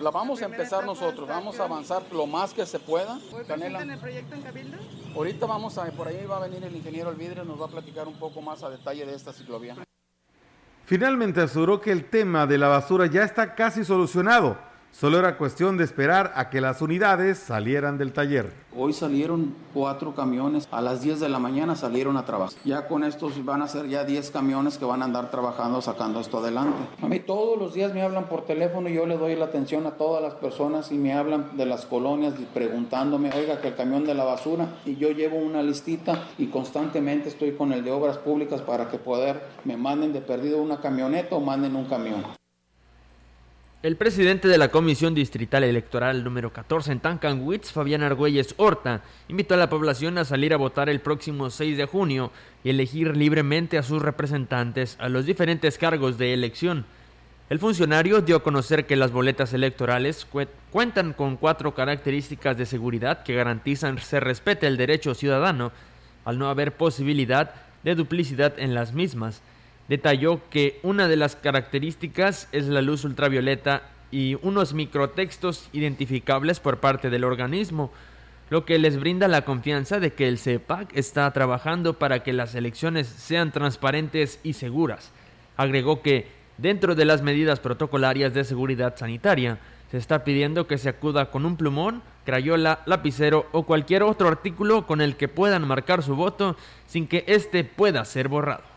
[0.00, 3.18] la vamos a empezar nosotros, vamos a avanzar lo más que se pueda.
[3.32, 4.78] ¿Hoy presentan el proyecto en Cabildo?
[5.14, 8.08] Ahorita vamos a, por ahí va a venir el ingeniero Elvidre, nos va a platicar
[8.08, 9.76] un poco más a detalle de esta ciclovía.
[10.86, 14.58] Finalmente aseguró que el tema de la basura ya está casi solucionado
[14.94, 18.52] Solo era cuestión de esperar a que las unidades salieran del taller.
[18.76, 22.56] Hoy salieron cuatro camiones, a las 10 de la mañana salieron a trabajar.
[22.64, 26.20] Ya con estos van a ser ya 10 camiones que van a andar trabajando, sacando
[26.20, 26.78] esto adelante.
[27.02, 29.84] A mí todos los días me hablan por teléfono y yo le doy la atención
[29.88, 34.04] a todas las personas y me hablan de las colonias preguntándome, oiga, que el camión
[34.04, 38.18] de la basura, y yo llevo una listita y constantemente estoy con el de obras
[38.18, 42.43] públicas para que poder me manden de perdido una camioneta o manden un camión.
[43.84, 49.52] El presidente de la Comisión Distrital Electoral número 14 en Tancanwitz, Fabián Argüelles Horta, invitó
[49.52, 52.32] a la población a salir a votar el próximo 6 de junio
[52.64, 56.86] y elegir libremente a sus representantes a los diferentes cargos de elección.
[57.50, 60.26] El funcionario dio a conocer que las boletas electorales
[60.70, 65.72] cuentan con cuatro características de seguridad que garantizan se respete el derecho ciudadano
[66.24, 69.42] al no haber posibilidad de duplicidad en las mismas
[69.88, 76.78] detalló que una de las características es la luz ultravioleta y unos microtextos identificables por
[76.78, 77.90] parte del organismo,
[78.50, 82.54] lo que les brinda la confianza de que el CEPAC está trabajando para que las
[82.54, 85.10] elecciones sean transparentes y seguras.
[85.56, 89.58] Agregó que, dentro de las medidas protocolarias de seguridad sanitaria,
[89.90, 94.86] se está pidiendo que se acuda con un plumón, crayola, lapicero o cualquier otro artículo
[94.86, 98.73] con el que puedan marcar su voto sin que éste pueda ser borrado.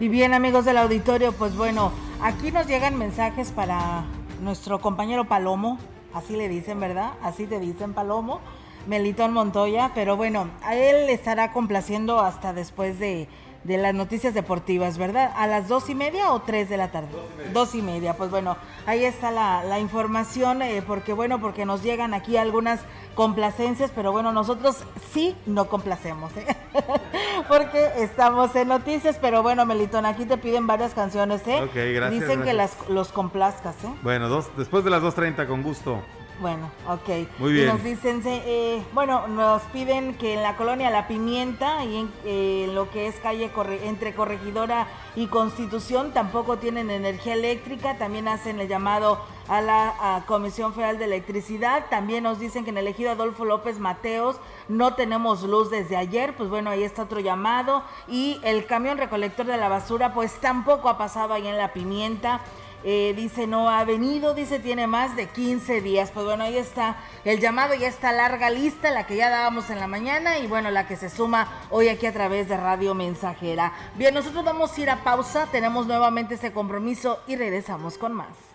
[0.00, 4.04] Y bien amigos del auditorio, pues bueno, aquí nos llegan mensajes para
[4.42, 5.78] nuestro compañero Palomo,
[6.12, 7.12] así le dicen, ¿verdad?
[7.22, 8.40] Así te dicen Palomo,
[8.88, 13.28] Melitón Montoya, pero bueno, a él le estará complaciendo hasta después de,
[13.64, 15.32] de las noticias deportivas, ¿verdad?
[15.36, 17.08] ¿A las dos y media o tres de la tarde?
[17.52, 18.14] Dos y media.
[18.14, 22.80] Pues bueno, ahí está la, información, eh, porque bueno, porque nos llegan aquí algunas
[23.14, 24.76] complacencias, pero bueno, nosotros
[25.12, 26.46] sí no complacemos, ¿eh?
[27.48, 31.62] porque estamos en noticias, pero bueno, Melitón, aquí te piden varias canciones, ¿eh?
[31.62, 32.10] Ok, gracias.
[32.10, 33.94] Dicen que las, los complazcas, ¿eh?
[34.02, 36.02] Bueno, dos, después de las 2.30, con gusto.
[36.44, 37.26] Bueno, ok.
[37.38, 37.64] Muy bien.
[37.64, 42.12] Y nos dicen, eh, bueno, nos piden que en la colonia La Pimienta y en
[42.26, 43.50] eh, lo que es calle
[43.84, 47.96] entre Corregidora y Constitución tampoco tienen energía eléctrica.
[47.96, 51.86] También hacen el llamado a la Comisión Federal de Electricidad.
[51.88, 54.36] También nos dicen que en el ejido Adolfo López Mateos
[54.68, 56.36] no tenemos luz desde ayer.
[56.36, 57.84] Pues bueno, ahí está otro llamado.
[58.06, 62.42] Y el camión recolector de la basura, pues tampoco ha pasado ahí en La Pimienta.
[62.86, 66.10] Eh, dice no ha venido, dice tiene más de 15 días.
[66.12, 69.80] Pues bueno, ahí está el llamado, ya está larga lista, la que ya dábamos en
[69.80, 73.72] la mañana y bueno, la que se suma hoy aquí a través de Radio Mensajera.
[73.96, 78.54] Bien, nosotros vamos a ir a pausa, tenemos nuevamente ese compromiso y regresamos con más.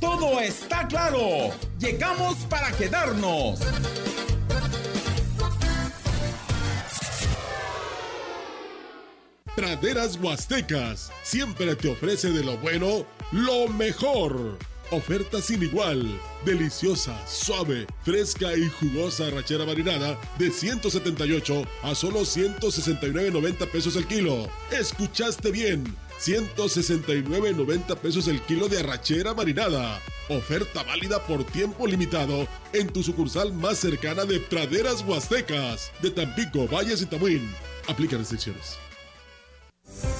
[0.00, 1.50] Todo está claro.
[1.80, 3.58] Llegamos para quedarnos.
[9.56, 14.58] Praderas Huastecas siempre te ofrece de lo bueno lo mejor.
[14.90, 23.70] Oferta sin igual, deliciosa, suave, fresca y jugosa rachera marinada de 178 a solo 169.90
[23.70, 24.50] pesos el kilo.
[24.70, 25.84] ¿Escuchaste bien?
[26.20, 29.98] 169.90 pesos el kilo de arrachera marinada.
[30.30, 36.68] Oferta válida por tiempo limitado en tu sucursal más cercana de Praderas Huastecas, de Tampico,
[36.68, 37.52] Valles y Tamuín.
[37.88, 38.78] Aplica restricciones.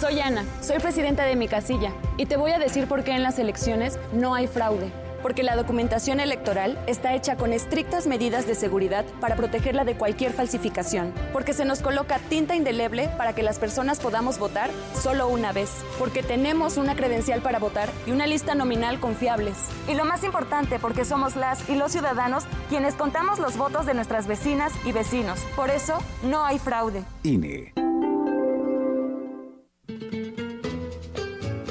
[0.00, 3.22] Soy Ana, soy presidenta de mi casilla y te voy a decir por qué en
[3.22, 4.90] las elecciones no hay fraude.
[5.22, 10.32] Porque la documentación electoral está hecha con estrictas medidas de seguridad para protegerla de cualquier
[10.32, 11.12] falsificación.
[11.32, 15.70] Porque se nos coloca tinta indeleble para que las personas podamos votar solo una vez.
[15.98, 19.56] Porque tenemos una credencial para votar y una lista nominal confiables.
[19.88, 23.94] Y lo más importante, porque somos las y los ciudadanos quienes contamos los votos de
[23.94, 25.40] nuestras vecinas y vecinos.
[25.56, 27.02] Por eso, no hay fraude.
[27.22, 27.72] INE.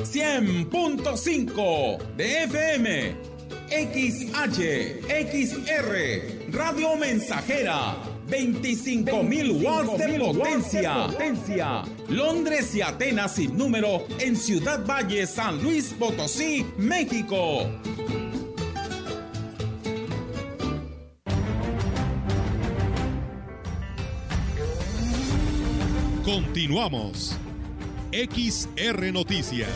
[0.04, 3.16] 100.5 de FM,
[3.70, 7.96] XH, XR, Radio Mensajera,
[8.28, 11.06] 25.000 watts de potencia.
[11.08, 11.84] potencia.
[12.08, 17.70] Londres y Atenas sin número en Ciudad Valle, San Luis Potosí, México.
[26.26, 27.38] Continuamos.
[28.12, 29.70] XR Noticias.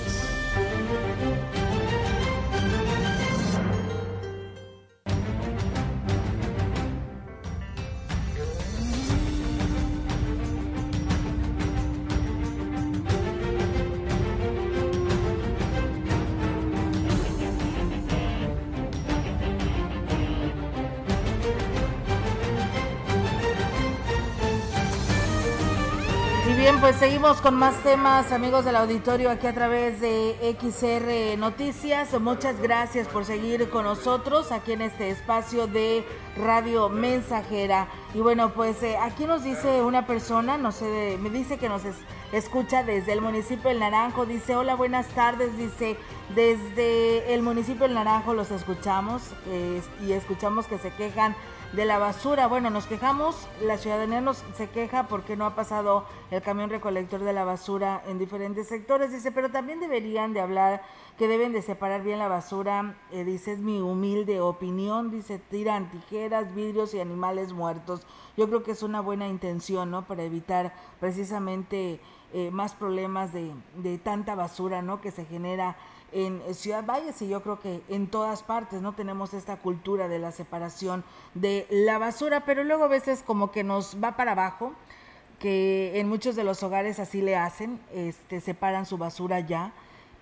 [26.84, 32.20] Pues seguimos con más temas, amigos del auditorio, aquí a través de XR Noticias.
[32.20, 37.88] Muchas gracias por seguir con nosotros aquí en este espacio de Radio Mensajera.
[38.14, 41.84] Y bueno, pues eh, aquí nos dice una persona, no sé, me dice que nos
[42.34, 44.26] escucha desde el municipio del Naranjo.
[44.26, 45.56] Dice, hola, buenas tardes.
[45.58, 45.98] Dice,
[46.36, 49.22] desde el municipio del Naranjo los escuchamos
[50.06, 51.36] y escuchamos que se quejan
[51.74, 52.48] de la basura.
[52.48, 57.22] Bueno, nos quejamos, la ciudadanía nos se queja porque no ha pasado el camión recolector
[57.22, 60.84] de la basura en diferentes sectores, dice, pero también deberían de hablar
[61.18, 65.90] que deben de separar bien la basura, eh, dice, es mi humilde opinión, dice, tiran
[65.90, 68.06] tijeras, vidrios y animales muertos.
[68.38, 70.06] Yo creo que es una buena intención, ¿no?
[70.06, 72.00] Para evitar precisamente
[72.34, 75.02] eh, más problemas de, de tanta basura, ¿no?
[75.02, 75.76] Que se genera
[76.12, 80.20] en Ciudad Valles y yo creo que en todas partes no tenemos esta cultura de
[80.20, 81.04] la separación
[81.34, 84.74] de la basura, pero luego a veces como que nos va para abajo,
[85.40, 89.74] que en muchos de los hogares así le hacen, este separan su basura ya,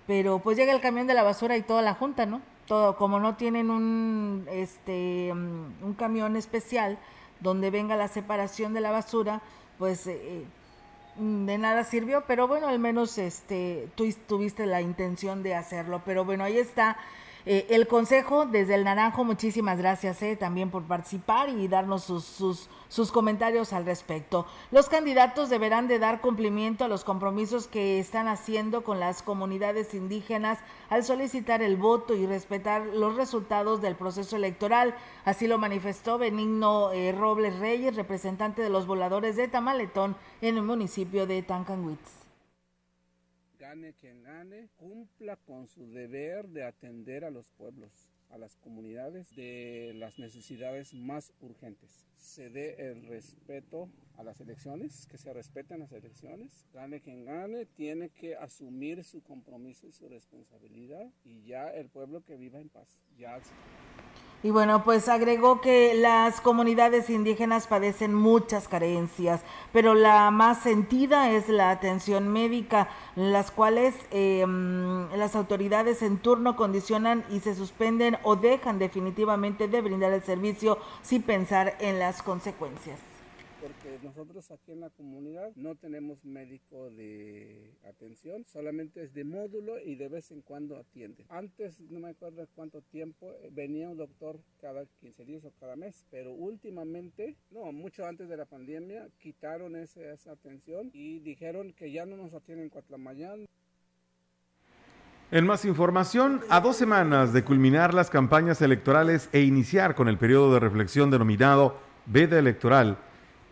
[0.06, 2.40] pero pues llega el camión de la basura y toda la junta, ¿no?
[2.66, 6.98] Todo como no tienen un este mm, un camión especial
[7.40, 9.42] donde venga la separación de la basura,
[9.78, 10.61] pues eh, Mm,
[11.16, 16.02] de nada sirvió, pero bueno, al menos este, tú tuviste la intención de hacerlo.
[16.04, 16.96] Pero bueno, ahí está
[17.44, 19.24] eh, el consejo desde el Naranjo.
[19.24, 24.46] Muchísimas gracias eh, también por participar y darnos sus, sus comentarios al respecto.
[24.70, 29.94] Los candidatos deberán de dar cumplimiento a los compromisos que están haciendo con las comunidades
[29.94, 34.94] indígenas al solicitar el voto y respetar los resultados del proceso electoral.
[35.24, 40.62] Así lo manifestó Benigno eh, Robles Reyes, representante de los voladores de Tamaletón en el
[40.62, 42.21] municipio de Tancanwitz
[43.72, 49.34] gane quien gane, cumpla con su deber de atender a los pueblos a las comunidades
[49.34, 52.06] de las necesidades más urgentes.
[52.16, 56.66] Se dé el respeto a las elecciones, que se respeten las elecciones.
[56.72, 62.22] Gane quien gane, tiene que asumir su compromiso y su responsabilidad y ya el pueblo
[62.24, 63.02] que viva en paz.
[63.16, 63.36] Ya
[64.44, 71.30] y bueno, pues agregó que las comunidades indígenas padecen muchas carencias, pero la más sentida
[71.30, 78.18] es la atención médica, las cuales em, las autoridades en turno condicionan y se suspenden
[78.24, 83.11] o dejan definitivamente de brindar el servicio sin pensar en las consecuencias
[83.62, 89.78] porque nosotros aquí en la comunidad no tenemos médico de atención, solamente es de módulo
[89.78, 91.24] y de vez en cuando atiende.
[91.28, 95.76] Antes, no me acuerdo cuánto tiempo, eh, venía un doctor cada 15 días o cada
[95.76, 101.92] mes, pero últimamente, no, mucho antes de la pandemia, quitaron esa atención y dijeron que
[101.92, 103.46] ya no nos atienden en Cuatlamayán.
[105.30, 110.18] En más información, a dos semanas de culminar las campañas electorales e iniciar con el
[110.18, 112.98] periodo de reflexión denominado veda electoral,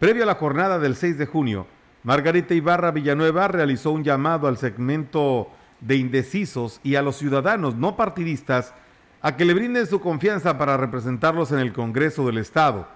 [0.01, 1.67] Previo a la jornada del 6 de junio,
[2.05, 7.99] Margarita Ibarra Villanueva realizó un llamado al segmento de indecisos y a los ciudadanos no
[7.99, 8.73] partidistas
[9.21, 12.89] a que le brinden su confianza para representarlos en el Congreso del Estado.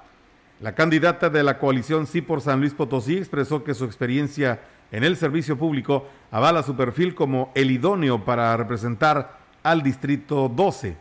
[0.63, 5.05] La candidata de la coalición Sí por San Luis Potosí expresó que su experiencia en
[5.05, 10.97] el servicio público avala su perfil como el idóneo para representar al Distrito 12.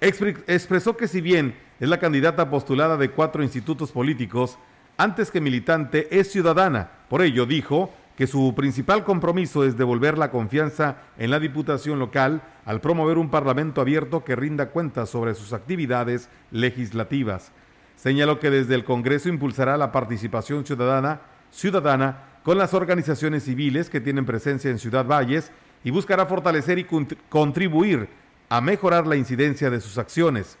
[0.00, 4.56] Expresó que si bien es la candidata postulada de cuatro institutos políticos,
[4.96, 6.90] antes que militante, es ciudadana.
[7.08, 12.42] Por ello dijo que su principal compromiso es devolver la confianza en la Diputación local
[12.64, 17.50] al promover un Parlamento abierto que rinda cuentas sobre sus actividades legislativas.
[17.96, 24.00] Señaló que desde el Congreso impulsará la participación ciudadana, ciudadana con las organizaciones civiles que
[24.00, 25.50] tienen presencia en Ciudad Valles
[25.82, 26.86] y buscará fortalecer y
[27.28, 28.08] contribuir
[28.48, 30.58] a mejorar la incidencia de sus acciones.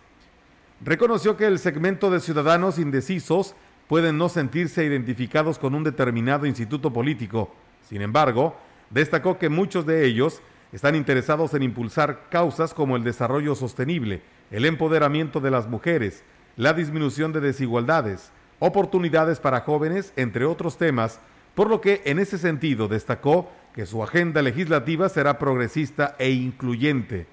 [0.84, 3.54] Reconoció que el segmento de ciudadanos indecisos
[3.88, 7.54] pueden no sentirse identificados con un determinado instituto político.
[7.88, 8.56] Sin embargo,
[8.90, 10.40] destacó que muchos de ellos
[10.72, 16.24] están interesados en impulsar causas como el desarrollo sostenible, el empoderamiento de las mujeres,
[16.56, 21.20] la disminución de desigualdades, oportunidades para jóvenes, entre otros temas,
[21.54, 27.26] por lo que en ese sentido destacó que su agenda legislativa será progresista e incluyente.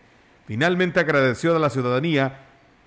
[0.45, 2.39] Finalmente agradeció a la ciudadanía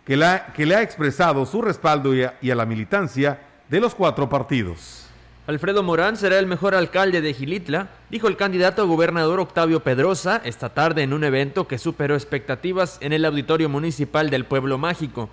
[0.05, 3.39] que, le ha expresado su respaldo y a la militancia
[3.69, 5.07] de los cuatro partidos.
[5.47, 10.41] Alfredo Morán será el mejor alcalde de Gilitla, dijo el candidato a gobernador Octavio Pedrosa
[10.45, 15.29] esta tarde en un evento que superó expectativas en el Auditorio Municipal del Pueblo Mágico.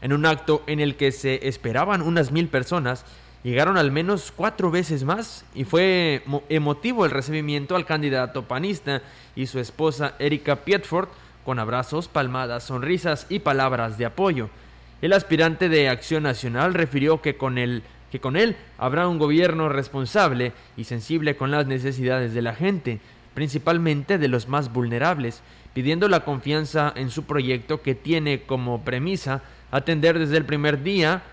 [0.00, 3.04] En un acto en el que se esperaban unas mil personas,
[3.44, 9.02] llegaron al menos cuatro veces más y fue emotivo el recibimiento al candidato panista
[9.36, 11.08] y su esposa Erika Pietford
[11.44, 14.50] con abrazos, palmadas, sonrisas y palabras de apoyo.
[15.02, 17.82] El aspirante de Acción Nacional refirió que con, él,
[18.78, 23.00] habrá un gobierno responsable y sensible con las necesidades de la gente,
[23.34, 25.42] principalmente de los más vulnerables,
[25.74, 29.42] pidiendo la confianza en su proyecto que tiene como premisa
[29.72, 31.24] atender desde el primer día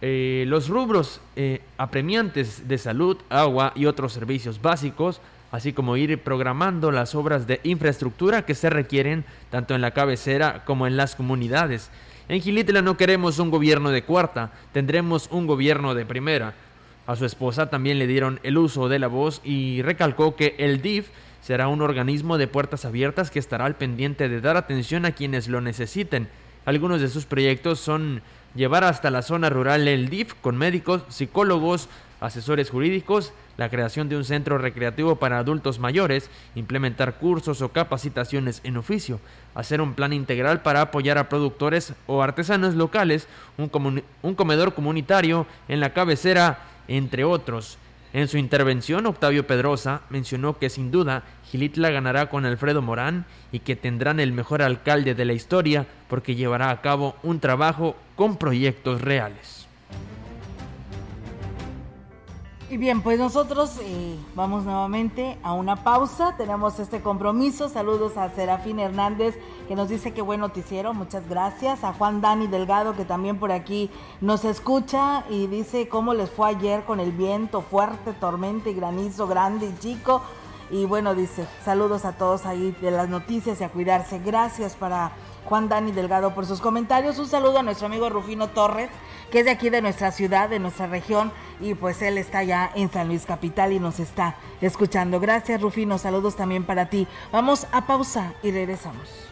[0.00, 6.22] eh, los rubros eh, apremiantes de salud, agua y otros servicios básicos, así como ir
[6.22, 11.16] programando las obras de infraestructura que se requieren tanto en la cabecera como en las
[11.16, 11.90] comunidades.
[12.28, 16.54] En Gilitla no queremos un gobierno de cuarta, tendremos un gobierno de primera.
[17.06, 20.80] A su esposa también le dieron el uso de la voz y recalcó que el
[20.80, 21.08] DIF
[21.42, 25.48] será un organismo de puertas abiertas que estará al pendiente de dar atención a quienes
[25.48, 26.28] lo necesiten.
[26.64, 28.22] Algunos de sus proyectos son
[28.54, 31.88] llevar hasta la zona rural el DIF con médicos, psicólogos,
[32.22, 38.60] asesores jurídicos, la creación de un centro recreativo para adultos mayores, implementar cursos o capacitaciones
[38.64, 39.20] en oficio,
[39.54, 43.26] hacer un plan integral para apoyar a productores o artesanos locales,
[43.58, 47.78] un, comedor comunitario en la cabecera, entre otros.
[48.12, 53.60] En su intervención, Octavio Pedrosa mencionó que sin duda Gilitla ganará con Alfredo Morán y
[53.60, 58.36] que tendrán el mejor alcalde de la historia porque llevará a cabo un trabajo con
[58.36, 59.66] proyectos reales.
[62.72, 66.38] Y bien, pues nosotros eh, vamos nuevamente a una pausa.
[66.38, 67.68] Tenemos este compromiso.
[67.68, 69.36] Saludos a Serafín Hernández
[69.68, 70.94] que nos dice que buen noticiero.
[70.94, 71.84] Muchas gracias.
[71.84, 73.90] A Juan Dani Delgado que también por aquí
[74.22, 79.26] nos escucha y dice cómo les fue ayer con el viento fuerte, tormenta y granizo
[79.26, 80.22] grande y chico.
[80.70, 84.18] Y bueno, dice saludos a todos ahí de las noticias y a cuidarse.
[84.18, 85.12] Gracias para
[85.44, 87.18] Juan Dani Delgado por sus comentarios.
[87.18, 88.90] Un saludo a nuestro amigo Rufino Torres
[89.32, 92.70] que es de aquí de nuestra ciudad, de nuestra región, y pues él está ya
[92.74, 95.18] en San Luis Capital y nos está escuchando.
[95.18, 97.08] Gracias, Rufino, saludos también para ti.
[97.32, 99.31] Vamos a pausa y regresamos.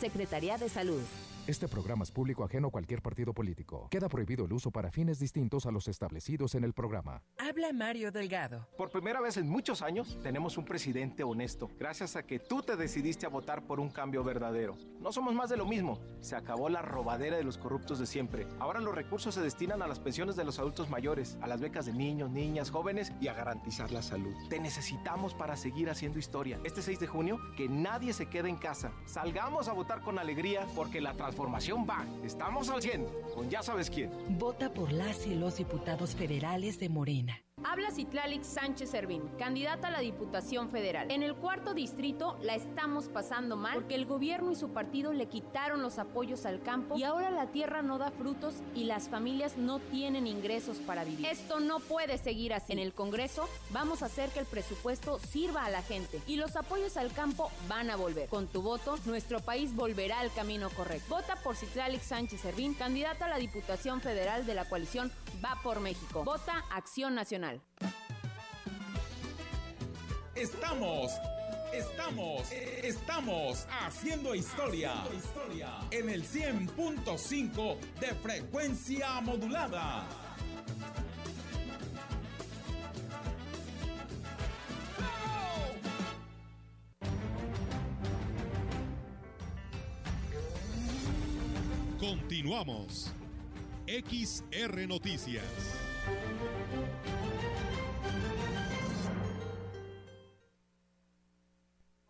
[0.00, 1.02] Secretaría de Salud.
[1.46, 3.86] Este programa es público ajeno a cualquier partido político.
[3.88, 7.22] Queda prohibido el uso para fines distintos a los establecidos en el programa.
[7.38, 8.66] Habla Mario Delgado.
[8.76, 12.74] Por primera vez en muchos años tenemos un presidente honesto, gracias a que tú te
[12.74, 14.76] decidiste a votar por un cambio verdadero.
[14.98, 16.00] No somos más de lo mismo.
[16.20, 18.48] Se acabó la robadera de los corruptos de siempre.
[18.58, 21.86] Ahora los recursos se destinan a las pensiones de los adultos mayores, a las becas
[21.86, 24.34] de niños, niñas, jóvenes y a garantizar la salud.
[24.50, 26.58] Te necesitamos para seguir haciendo historia.
[26.64, 28.90] Este 6 de junio, que nadie se quede en casa.
[29.04, 32.04] Salgamos a votar con alegría porque la transformación Formación va.
[32.24, 34.10] Estamos al 100, con ya sabes quién.
[34.38, 37.45] Vota por las y los diputados federales de Morena.
[37.68, 41.10] Habla Citlalix Sánchez Servín, candidata a la Diputación Federal.
[41.10, 45.26] En el cuarto distrito la estamos pasando mal porque el gobierno y su partido le
[45.26, 49.56] quitaron los apoyos al campo y ahora la tierra no da frutos y las familias
[49.56, 51.26] no tienen ingresos para vivir.
[51.26, 52.72] Esto no puede seguir así.
[52.72, 56.54] En el Congreso vamos a hacer que el presupuesto sirva a la gente y los
[56.54, 58.28] apoyos al campo van a volver.
[58.28, 61.16] Con tu voto, nuestro país volverá al camino correcto.
[61.16, 65.10] Vota por Citlalix Sánchez Servín, candidata a la Diputación Federal de la coalición
[65.44, 66.24] Va por México.
[66.24, 67.55] Vota Acción Nacional.
[70.34, 71.12] Estamos,
[71.72, 75.04] estamos, estamos haciendo historia,
[75.90, 80.06] en el 100.5 de frecuencia modulada.
[91.98, 93.12] Continuamos.
[93.86, 95.85] XR Noticias.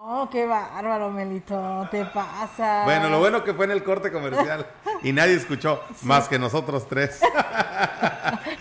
[0.09, 2.85] Oh, qué bárbaro, Melito, te pasa.
[2.85, 4.65] Bueno, lo bueno que fue en el corte comercial
[5.03, 7.21] y nadie escuchó más que nosotros tres.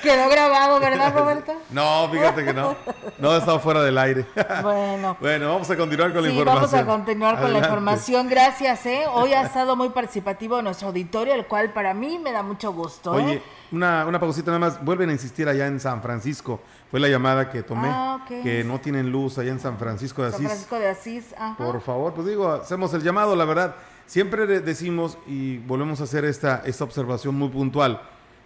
[0.06, 1.54] Quedó grabado, ¿verdad, Roberto?
[1.72, 2.76] No, fíjate que no.
[3.18, 4.26] No, estaba fuera del aire.
[4.62, 5.18] Bueno.
[5.20, 6.56] Bueno, vamos a continuar con la información.
[6.56, 8.30] vamos a continuar con la información.
[8.30, 9.04] Gracias, ¿eh?
[9.14, 13.18] Hoy ha estado muy participativo nuestro auditorio, el cual para mí me da mucho gusto,
[13.18, 13.24] ¿eh?
[13.24, 14.84] Oye, una, una pausita nada más.
[14.84, 16.62] Vuelven a insistir allá en San Francisco.
[16.92, 17.88] Fue la llamada que tomé.
[17.92, 18.24] Ah.
[18.28, 20.48] Que no tienen luz allá en San Francisco de San Asís.
[20.48, 21.58] Francisco de Asís, ajá.
[21.58, 23.76] Por favor, pues digo, hacemos el llamado, la verdad.
[24.06, 28.00] Siempre de- decimos y volvemos a hacer esta, esta observación muy puntual,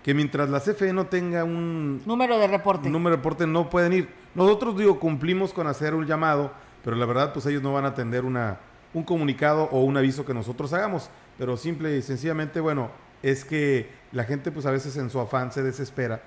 [0.04, 2.90] que mientras la CFE no tenga un Número de reporte.
[2.90, 4.10] número de reporte no pueden ir.
[4.36, 6.52] Nosotros, digo, cumplimos con hacer un llamado,
[6.84, 8.60] pero la verdad, pues ellos no van a atender una,
[8.94, 11.10] un comunicado o un aviso que nosotros hagamos.
[11.38, 12.90] Pero simple y sencillamente, bueno,
[13.24, 16.22] es que la gente, pues a veces en su afán se desespera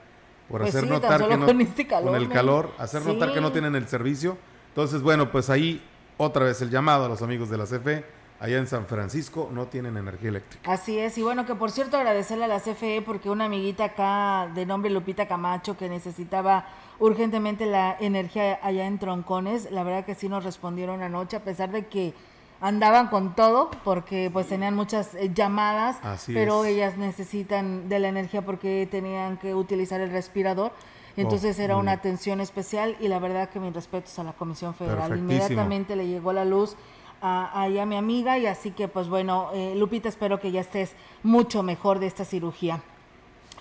[0.48, 3.32] por Pues hacer sí, notar que no, con este calor, con el calor, hacer notar
[3.32, 4.36] que no tienen el servicio.
[4.68, 5.82] Entonces, bueno, pues ahí
[6.18, 8.04] otra vez el llamado a los amigos de la CFE,
[8.42, 10.72] allá en San Francisco no tienen energía eléctrica.
[10.72, 14.50] Así es, y bueno, que por cierto agradecerle a la CFE porque una amiguita acá
[14.52, 16.66] de nombre Lupita Camacho que necesitaba
[16.98, 21.70] urgentemente la energía allá en Troncones, la verdad que sí nos respondieron anoche a pesar
[21.70, 22.14] de que
[22.60, 26.72] andaban con todo porque pues tenían muchas eh, llamadas, Así pero es.
[26.72, 30.72] ellas necesitan de la energía porque tenían que utilizar el respirador.
[31.16, 34.32] Entonces Oh, era muy una atención especial y la verdad que mis respetos a la
[34.32, 35.16] Comisión Federal.
[35.16, 36.76] Inmediatamente le llegó la luz
[37.22, 40.94] a, a mi amiga y así que pues bueno, eh, Lupita, espero que ya estés
[41.22, 42.82] mucho mejor de esta cirugía.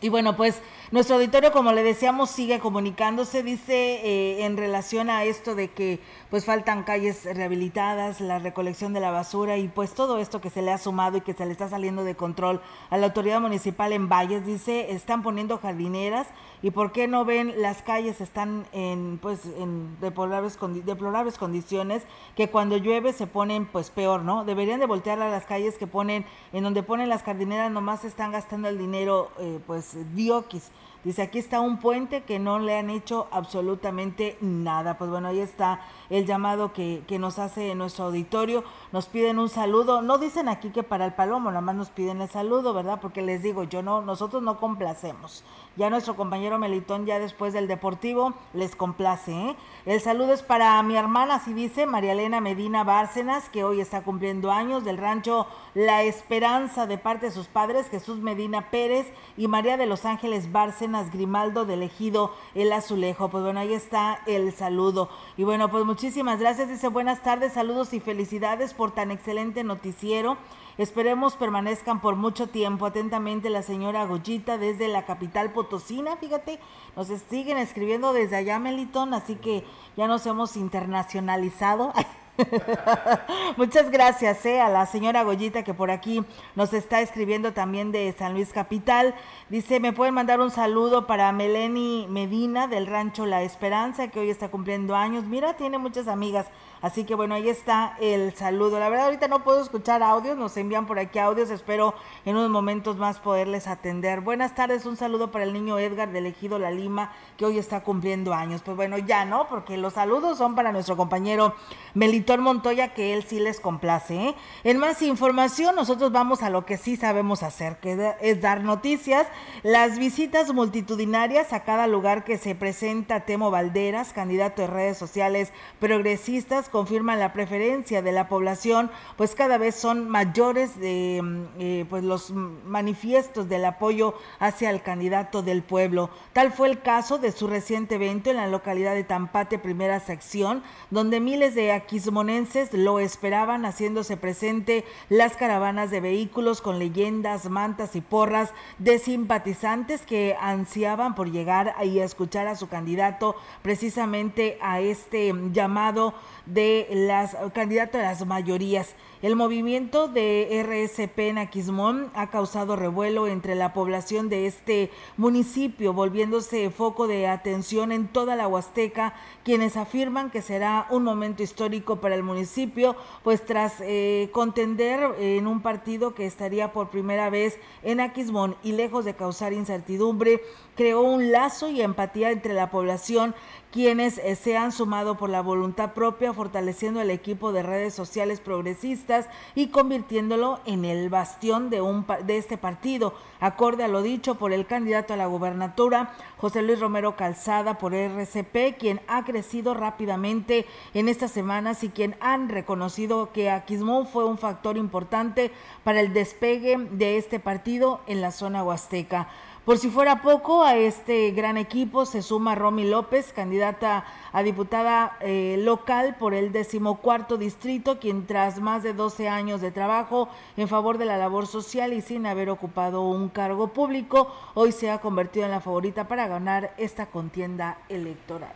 [0.02, 0.62] Y bueno, pues
[0.92, 6.02] nuestro auditorio, como le decíamos, sigue comunicándose, dice eh, en relación a esto de que
[6.30, 10.62] pues faltan calles rehabilitadas, la recolección de la basura y pues todo esto que se
[10.62, 13.94] le ha sumado y que se le está saliendo de control a la autoridad municipal
[13.94, 16.28] en Valles, dice, están poniendo jardineras
[16.62, 22.04] y por qué no ven las calles están en pues en deplorables, condi- deplorables condiciones
[22.36, 24.44] que cuando llueve se ponen pues peor, ¿no?
[24.44, 28.34] Deberían de voltear a las calles que ponen, en donde ponen las jardineras nomás están
[28.34, 30.70] gastando el dinero eh, pues dioquis.
[31.04, 34.98] Dice, aquí está un puente que no le han hecho absolutamente nada.
[34.98, 38.64] Pues bueno, ahí está el llamado que, que nos hace nuestro auditorio.
[38.92, 40.02] Nos piden un saludo.
[40.04, 43.00] No dicen aquí que para el palomo, nada más nos piden el saludo, ¿verdad?
[43.02, 45.44] Porque les digo, yo no, nosotros no complacemos.
[45.78, 49.32] Ya nuestro compañero Melitón, ya después del deportivo, les complace.
[49.32, 49.56] ¿eh?
[49.86, 54.04] El saludo es para mi hermana, así dice, María Elena Medina Bárcenas, que hoy está
[54.04, 59.08] cumpliendo años, del rancho La Esperanza, de parte de sus padres, Jesús Medina Pérez
[59.38, 63.30] y María de los Ángeles Bárcenas Grimaldo, del ejido El Azulejo.
[63.30, 65.08] Pues bueno, ahí está el saludo.
[65.38, 66.68] Y bueno, pues muchísimas gracias.
[66.68, 70.38] Dice buenas tardes, saludos y felicidades por tan excelente noticiero.
[70.82, 72.88] Esperemos permanezcan por mucho tiempo.
[72.88, 76.18] Atentamente la señora Goyita desde la capital potosina.
[76.18, 76.60] Fíjate,
[76.96, 79.64] nos siguen escribiendo desde allá, Melitón, así que
[79.96, 81.94] ya nos hemos internacionalizado.
[83.58, 86.26] Muchas gracias eh, a la señora Goyita que por aquí
[86.56, 89.14] nos está escribiendo también de San Luis Capital.
[89.50, 94.32] Dice, me pueden mandar un saludo para Meleni Medina del rancho La Esperanza, que hoy
[94.32, 95.26] está cumpliendo años.
[95.26, 96.48] Mira, tiene muchas amigas.
[96.82, 98.80] Así que bueno, ahí está el saludo.
[98.80, 101.52] La verdad, ahorita no puedo escuchar audios, nos envían por aquí audios.
[101.52, 101.94] Espero
[102.26, 104.22] en unos momentos más poderles atender.
[104.22, 107.12] Buenas tardes, un saludo para el niño Edgar del Ejido La Lima,
[107.42, 108.62] que hoy está cumpliendo años.
[108.64, 111.56] Pues bueno, ya no, porque los saludos son para nuestro compañero
[111.96, 114.16] Melitón Montoya, que él sí les complace.
[114.16, 114.36] ¿eh?
[114.64, 119.26] En más información, nosotros vamos a lo que sí sabemos hacer, que es dar noticias.
[119.64, 125.52] Las visitas multitudinarias a cada lugar que se presenta Temo Valderas, candidato de redes sociales
[125.80, 132.04] progresistas, confirman la preferencia de la población, pues cada vez son mayores mm, eh, pues
[132.04, 136.12] los manifiestos del apoyo hacia el candidato del pueblo.
[136.34, 140.64] Tal fue el caso de su reciente evento en la localidad de Tampate, primera sección,
[140.90, 147.96] donde miles de aquismonenses lo esperaban haciéndose presente las caravanas de vehículos con leyendas, mantas
[147.96, 154.80] y porras de simpatizantes que ansiaban por llegar y escuchar a su candidato precisamente a
[154.80, 156.14] este llamado
[156.46, 158.96] de las candidato de las mayorías.
[159.22, 165.94] El movimiento de RSP en Aquismón ha causado revuelo entre la población de este municipio,
[165.94, 169.14] volviéndose foco de atención en toda la Huasteca,
[169.44, 175.46] quienes afirman que será un momento histórico para el municipio, pues tras eh, contender en
[175.46, 180.42] un partido que estaría por primera vez en Aquismón y lejos de causar incertidumbre,
[180.76, 183.36] creó un lazo y empatía entre la población
[183.72, 188.42] quienes eh, se han sumado por la voluntad propia, fortaleciendo el equipo de redes sociales
[188.42, 194.36] progresistas y convirtiéndolo en el bastión de, un, de este partido, acorde a lo dicho
[194.36, 199.74] por el candidato a la gubernatura, José Luis Romero Calzada por RCP, quien ha crecido
[199.74, 205.52] rápidamente en estas semanas y quien han reconocido que Aquismón fue un factor importante
[205.84, 209.30] para el despegue de este partido en la zona huasteca.
[209.66, 215.18] Por si fuera poco, a este gran equipo se suma Romy López, candidata a diputada
[215.22, 220.68] eh, local por el decimocuarto distrito, quien tras más de 12 años de trabajo en
[220.68, 224.98] favor de la labor social y sin haber ocupado un cargo público, hoy se ha
[224.98, 228.54] convertido en la favorita para ganar esta contienda electoral.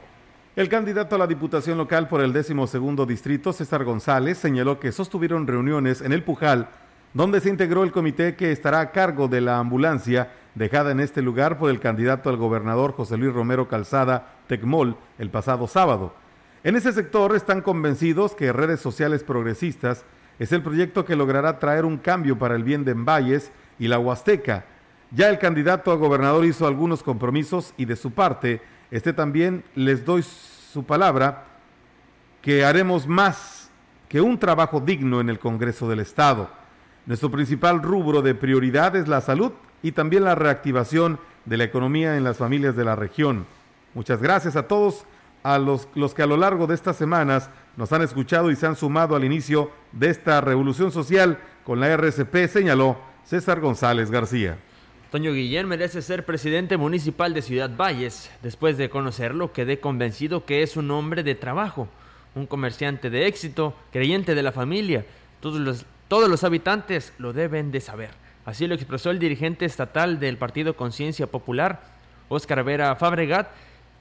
[0.55, 5.45] El candidato a la diputación local por el decimosegundo distrito, César González, señaló que sostuvieron
[5.45, 6.67] reuniones en el Pujal,
[7.13, 11.21] donde se integró el comité que estará a cargo de la ambulancia dejada en este
[11.21, 16.13] lugar por el candidato al gobernador José Luis Romero Calzada Tecmol el pasado sábado.
[16.63, 20.05] En ese sector están convencidos que redes sociales progresistas
[20.39, 23.99] es el proyecto que logrará traer un cambio para el bien de Valles y la
[23.99, 24.65] Huasteca.
[25.11, 30.03] Ya el candidato a gobernador hizo algunos compromisos y de su parte, este también les
[30.03, 31.45] doy su palabra
[32.41, 33.69] que haremos más
[34.09, 36.49] que un trabajo digno en el Congreso del Estado.
[37.05, 39.51] Nuestro principal rubro de prioridad es la salud
[39.83, 43.45] y también la reactivación de la economía en las familias de la región.
[43.93, 45.05] Muchas gracias a todos
[45.43, 48.65] a los, los, que a lo largo de estas semanas nos han escuchado y se
[48.65, 54.57] han sumado al inicio de esta revolución social con la RCP, señaló César González García.
[55.11, 58.29] Toño Guillén merece ser presidente municipal de Ciudad Valles.
[58.43, 61.87] Después de conocerlo, quedé convencido que es un hombre de trabajo,
[62.33, 65.05] un comerciante de éxito, creyente de la familia.
[65.39, 68.09] Todos los, todos los habitantes lo deben de saber.
[68.45, 71.81] Así lo expresó el dirigente estatal del Partido Conciencia Popular,
[72.29, 73.49] Óscar Vera Fabregat,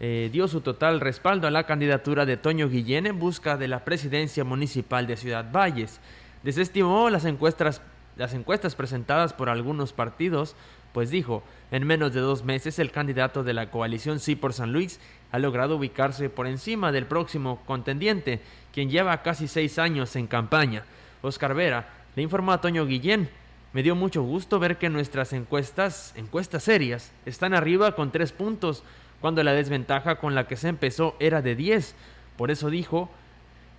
[0.00, 3.84] eh, dio su total respaldo a la candidatura de Toño Guillén en busca de la
[3.86, 5.98] presidencia municipal de Ciudad Valles.
[6.42, 7.80] Desestimó las encuestas,
[8.16, 10.56] las encuestas presentadas por algunos partidos,
[10.92, 14.74] pues dijo, en menos de dos meses el candidato de la coalición Sí por San
[14.74, 15.00] Luis
[15.32, 18.42] ha logrado ubicarse por encima del próximo contendiente,
[18.74, 20.84] quien lleva casi seis años en campaña.
[21.22, 23.30] Óscar Vera le informó a Toño Guillén
[23.74, 28.84] me dio mucho gusto ver que nuestras encuestas, encuestas serias, están arriba con tres puntos,
[29.20, 31.96] cuando la desventaja con la que se empezó era de 10.
[32.36, 33.10] Por eso dijo,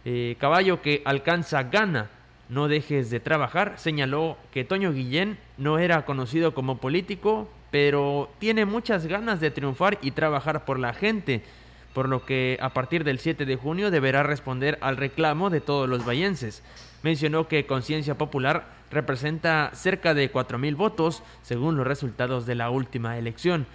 [0.04, 2.10] eh, caballo que alcanza gana,
[2.50, 3.76] no dejes de trabajar.
[3.78, 9.98] Señaló que Toño Guillén no era conocido como político, pero tiene muchas ganas de triunfar
[10.02, 11.42] y trabajar por la gente,
[11.94, 15.88] por lo que a partir del 7 de junio deberá responder al reclamo de todos
[15.88, 16.64] los vallenses.
[17.06, 23.20] Mencionó que Conciencia Popular representa cerca de 4.000 votos, según los resultados de la última
[23.20, 23.68] elección.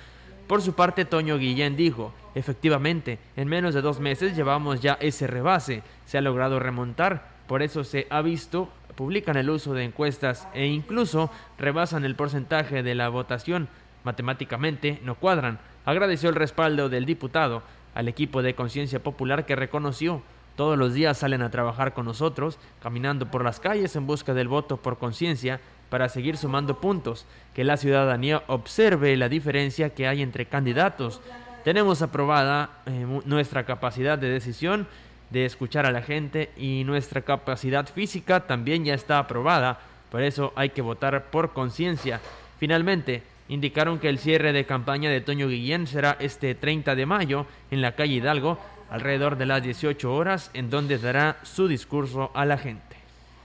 [0.48, 5.28] Por su parte, Toño Guillén dijo, efectivamente, en menos de dos meses llevamos ya ese
[5.28, 10.48] rebase, se ha logrado remontar, por eso se ha visto, publican el uso de encuestas
[10.52, 13.68] e incluso rebasan el porcentaje de la votación,
[14.02, 15.60] matemáticamente no cuadran.
[15.84, 17.62] Agradeció el respaldo del diputado
[17.94, 20.20] al equipo de Conciencia Popular que reconoció
[20.60, 24.46] todos los días salen a trabajar con nosotros, caminando por las calles en busca del
[24.46, 25.58] voto por conciencia
[25.88, 31.22] para seguir sumando puntos, que la ciudadanía observe la diferencia que hay entre candidatos.
[31.64, 34.86] Tenemos aprobada eh, nuestra capacidad de decisión,
[35.30, 39.80] de escuchar a la gente y nuestra capacidad física también ya está aprobada,
[40.10, 42.20] por eso hay que votar por conciencia.
[42.58, 47.46] Finalmente, indicaron que el cierre de campaña de Toño Guillén será este 30 de mayo
[47.70, 48.58] en la calle Hidalgo
[48.90, 52.99] alrededor de las 18 horas, en donde dará su discurso a la gente.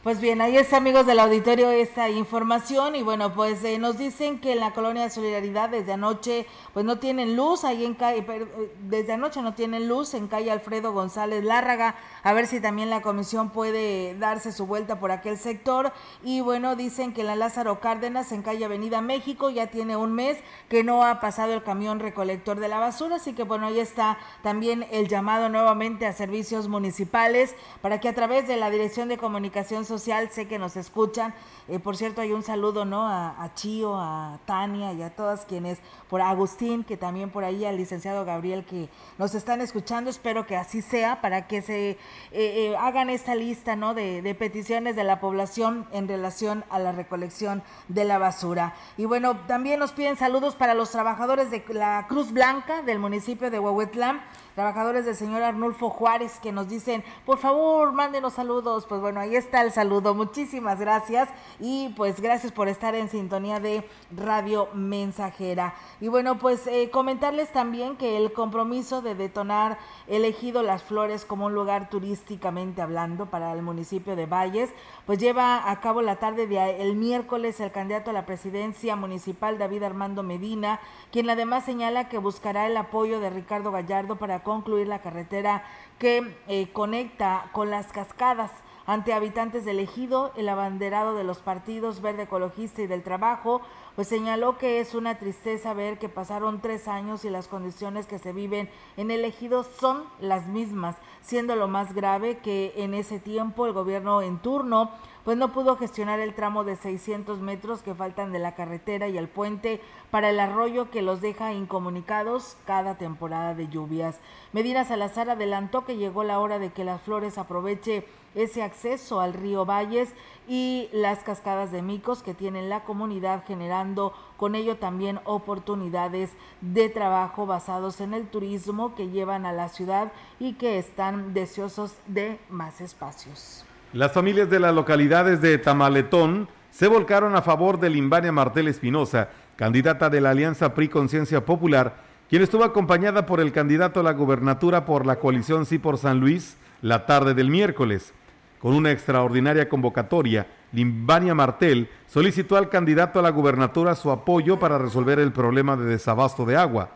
[0.05, 2.95] Pues bien, ahí está amigos del auditorio esta información.
[2.95, 6.45] Y bueno, pues eh, nos dicen que en la colonia de Solidaridad desde anoche
[6.75, 10.51] pues no tienen luz, ahí en calle, eh, desde anoche no tienen luz en calle
[10.51, 15.39] Alfredo González Lárraga, a ver si también la comisión puede darse su vuelta por aquel
[15.39, 15.91] sector.
[16.23, 20.13] Y bueno, dicen que en la Lázaro Cárdenas en calle Avenida México ya tiene un
[20.13, 20.37] mes
[20.69, 24.19] que no ha pasado el camión recolector de la basura, así que bueno, ahí está
[24.43, 29.17] también el llamado nuevamente a servicios municipales para que a través de la Dirección de
[29.17, 31.33] Comunicación Social social, sé que nos escuchan.
[31.67, 33.07] Eh, por cierto, hay un saludo, ¿no?
[33.07, 35.79] A, a, Chío, a Tania y a todas quienes,
[36.09, 40.09] por Agustín, que también por ahí, al licenciado Gabriel, que nos están escuchando.
[40.09, 41.97] Espero que así sea para que se eh,
[42.31, 43.93] eh, hagan esta lista, ¿no?
[43.93, 48.73] De, peticiones de la población en relación a la recolección de la basura.
[48.97, 53.49] Y bueno, también nos piden saludos para los trabajadores de la Cruz Blanca del municipio
[53.49, 54.21] de Huehuetlán
[54.55, 58.85] trabajadores del señor Arnulfo Juárez que nos dicen, por favor, mándenos saludos.
[58.87, 60.15] Pues bueno, ahí está el saludo.
[60.15, 61.29] Muchísimas gracias
[61.59, 65.75] y pues gracias por estar en sintonía de Radio Mensajera.
[65.99, 69.77] Y bueno, pues eh, comentarles también que el compromiso de detonar
[70.07, 74.69] elegido Las Flores como un lugar turísticamente hablando para el municipio de Valles,
[75.05, 79.57] pues lleva a cabo la tarde de el miércoles el candidato a la presidencia municipal
[79.57, 80.79] David Armando Medina,
[81.11, 85.65] quien además señala que buscará el apoyo de Ricardo Gallardo para concluir la carretera
[85.99, 88.51] que eh, conecta con las cascadas.
[88.87, 93.61] Ante habitantes del ejido, el abanderado de los partidos Verde Ecologista y del Trabajo,
[93.95, 98.19] pues señaló que es una tristeza ver que pasaron tres años y las condiciones que
[98.19, 103.19] se viven en el ejido son las mismas, siendo lo más grave que en ese
[103.19, 104.91] tiempo el gobierno en turno
[105.25, 109.17] pues no pudo gestionar el tramo de 600 metros que faltan de la carretera y
[109.17, 114.19] el puente para el arroyo que los deja incomunicados cada temporada de lluvias.
[114.53, 118.05] Medina Salazar adelantó que llegó la hora de que las flores aproveche
[118.35, 120.13] ese acceso al río Valles
[120.47, 126.89] y las cascadas de micos que tienen la comunidad generando con ello también oportunidades de
[126.89, 132.39] trabajo basados en el turismo que llevan a la ciudad y que están deseosos de
[132.49, 133.65] más espacios.
[133.95, 139.29] Las familias de las localidades de Tamaletón se volcaron a favor de Limbania Martel Espinosa,
[139.55, 141.95] candidata de la Alianza PRI Conciencia Popular,
[142.27, 146.19] quien estuvo acompañada por el candidato a la gubernatura por la coalición Sí por San
[146.19, 148.13] Luis la tarde del miércoles.
[148.59, 154.77] Con una extraordinaria convocatoria, Limbania Martel solicitó al candidato a la gubernatura su apoyo para
[154.77, 156.89] resolver el problema de desabasto de agua,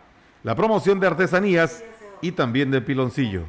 [0.43, 1.81] la promoción de artesanías
[2.19, 3.45] y también de piloncillo.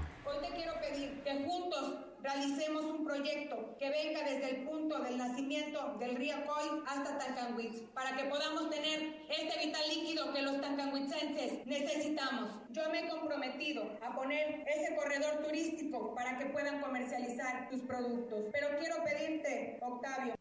[8.01, 12.48] Para que podamos tener este vital líquido que los tancanhuitzenses necesitamos.
[12.70, 18.46] Yo me he comprometido a poner ese corredor turístico para que puedan comercializar tus productos.
[18.53, 20.34] Pero quiero pedirte, Octavio.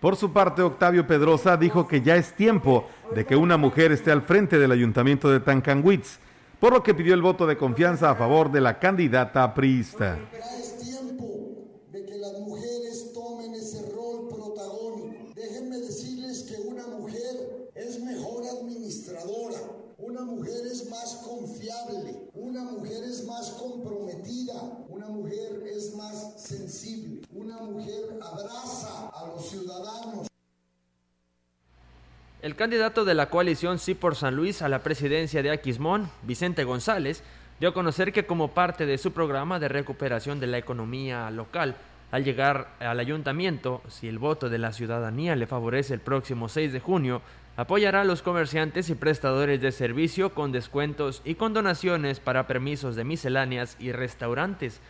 [0.00, 4.12] Por su parte, Octavio Pedrosa dijo que ya es tiempo de que una mujer esté
[4.12, 6.18] al frente del ayuntamiento de Tancanwitz,
[6.58, 10.18] por lo que pidió el voto de confianza a favor de la candidata priista.
[22.60, 24.54] Una mujer es más comprometida,
[24.88, 30.26] una mujer es más sensible, una mujer abraza a los ciudadanos.
[32.42, 36.64] El candidato de la coalición Sí por San Luis a la presidencia de Aquismón, Vicente
[36.64, 37.22] González,
[37.60, 41.76] dio a conocer que como parte de su programa de recuperación de la economía local,
[42.10, 46.72] al llegar al ayuntamiento, si el voto de la ciudadanía le favorece el próximo 6
[46.72, 47.22] de junio,
[47.56, 52.96] apoyará a los comerciantes y prestadores de servicio con descuentos y con donaciones para permisos
[52.96, 54.80] de misceláneas y restaurantes.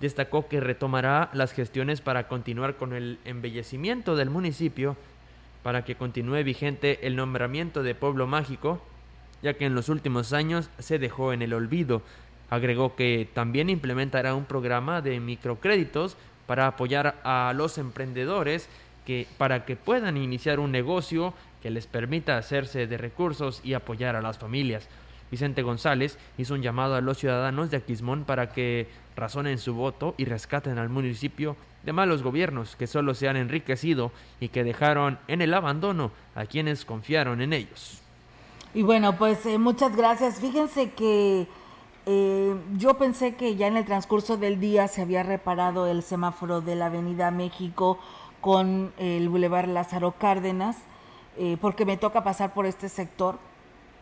[0.00, 4.96] Destacó que retomará las gestiones para continuar con el embellecimiento del municipio
[5.62, 8.80] para que continúe vigente el nombramiento de pueblo mágico,
[9.42, 12.02] ya que en los últimos años se dejó en el olvido.
[12.50, 16.16] Agregó que también implementará un programa de microcréditos
[16.46, 18.68] para apoyar a los emprendedores
[19.04, 21.34] que, para que puedan iniciar un negocio
[21.66, 24.88] que les permita hacerse de recursos y apoyar a las familias.
[25.32, 28.86] Vicente González hizo un llamado a los ciudadanos de Aquismón para que
[29.16, 34.12] razonen su voto y rescaten al municipio de malos gobiernos que solo se han enriquecido
[34.38, 38.00] y que dejaron en el abandono a quienes confiaron en ellos.
[38.72, 40.38] Y bueno, pues eh, muchas gracias.
[40.38, 41.48] Fíjense que
[42.06, 46.60] eh, yo pensé que ya en el transcurso del día se había reparado el semáforo
[46.60, 47.98] de la Avenida México
[48.40, 50.76] con el Boulevard Lázaro Cárdenas
[51.38, 53.38] eh, porque me toca pasar por este sector,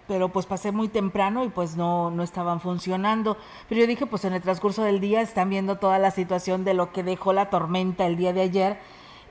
[0.06, 3.36] pero pues pasé muy temprano y pues no, no estaban funcionando.
[3.68, 6.74] Pero yo dije, pues en el transcurso del día están viendo toda la situación de
[6.74, 8.78] lo que dejó la tormenta el día de ayer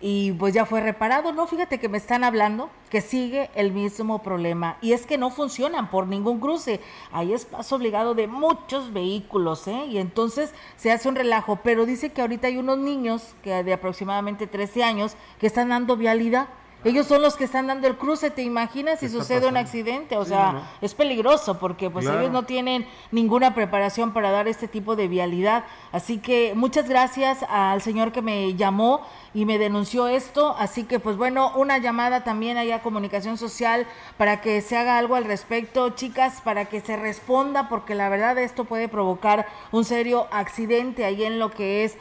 [0.05, 1.47] y pues ya fue reparado, ¿no?
[1.47, 5.89] Fíjate que me están hablando que sigue el mismo problema y es que no funcionan
[5.89, 6.81] por ningún cruce.
[7.13, 9.85] Ahí es paso obligado de muchos vehículos, ¿eh?
[9.87, 13.71] Y entonces se hace un relajo, pero dice que ahorita hay unos niños que de
[13.71, 16.49] aproximadamente 13 años que están dando vialidad
[16.83, 20.17] ellos son los que están dando el cruce, ¿te imaginas si sucede un accidente?
[20.17, 24.95] O sea, es peligroso porque pues ellos no tienen ninguna preparación para dar este tipo
[24.95, 25.63] de vialidad.
[25.91, 29.01] Así que muchas gracias al señor que me llamó
[29.33, 30.55] y me denunció esto.
[30.57, 33.85] Así que pues bueno, una llamada también allá a comunicación social
[34.17, 38.37] para que se haga algo al respecto, chicas, para que se responda porque la verdad
[38.37, 41.97] esto puede provocar un serio accidente ahí en lo que es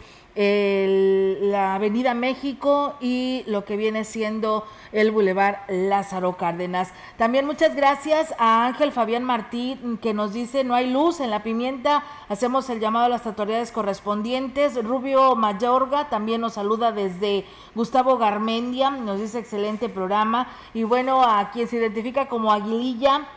[1.52, 6.92] la Avenida México y lo que viene siendo el Boulevard Lázaro Cárdenas.
[7.18, 11.42] También muchas gracias a Ángel Fabián Martín que nos dice no hay luz en la
[11.42, 14.82] pimienta, hacemos el llamado a las autoridades correspondientes.
[14.82, 17.44] Rubio Mayorga también nos saluda desde
[17.74, 23.28] Gustavo Garmendia, nos dice excelente programa y bueno, a quien se identifica como Aguililla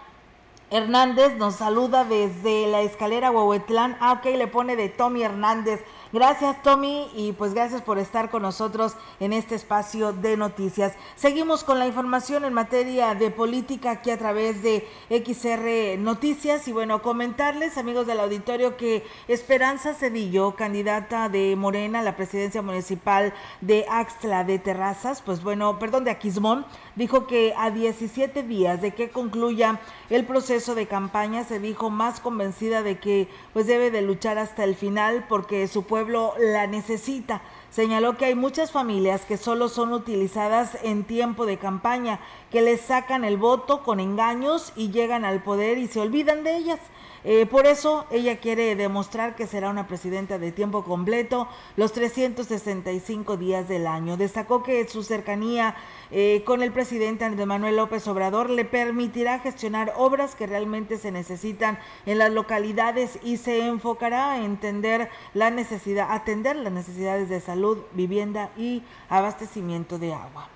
[0.71, 3.97] Hernández nos saluda desde la escalera Huehuetlán.
[3.99, 5.83] Ah, ok, le pone de Tommy Hernández.
[6.15, 10.93] Gracias Tommy y pues gracias por estar con nosotros en este espacio de noticias.
[11.17, 16.71] Seguimos con la información en materia de política aquí a través de XR Noticias y
[16.71, 23.33] bueno, comentarles amigos del auditorio que Esperanza Cedillo, candidata de Morena a la presidencia municipal
[23.59, 28.93] de Axtla de Terrazas, pues bueno, perdón, de Aquismón, dijo que a 17 días de
[28.93, 34.01] que concluya el proceso de campaña se dijo más convencida de que pues debe de
[34.01, 37.41] luchar hasta el final porque su pueblo la necesita.
[37.69, 42.19] Señaló que hay muchas familias que solo son utilizadas en tiempo de campaña,
[42.51, 46.55] que les sacan el voto con engaños y llegan al poder y se olvidan de
[46.55, 46.79] ellas.
[47.27, 53.35] Eh, por eso ella quiere demostrar que será una presidenta de tiempo completo los 365
[53.35, 54.15] días del año.
[54.15, 55.75] Destacó que su cercanía
[56.11, 61.11] eh, con el presidente Andrés Manuel López Obrador le permitirá gestionar obras que realmente se
[61.11, 67.41] necesitan en las localidades y se enfocará a entender la necesidad, atender las necesidades de
[67.41, 70.47] salud, vivienda y abastecimiento de agua.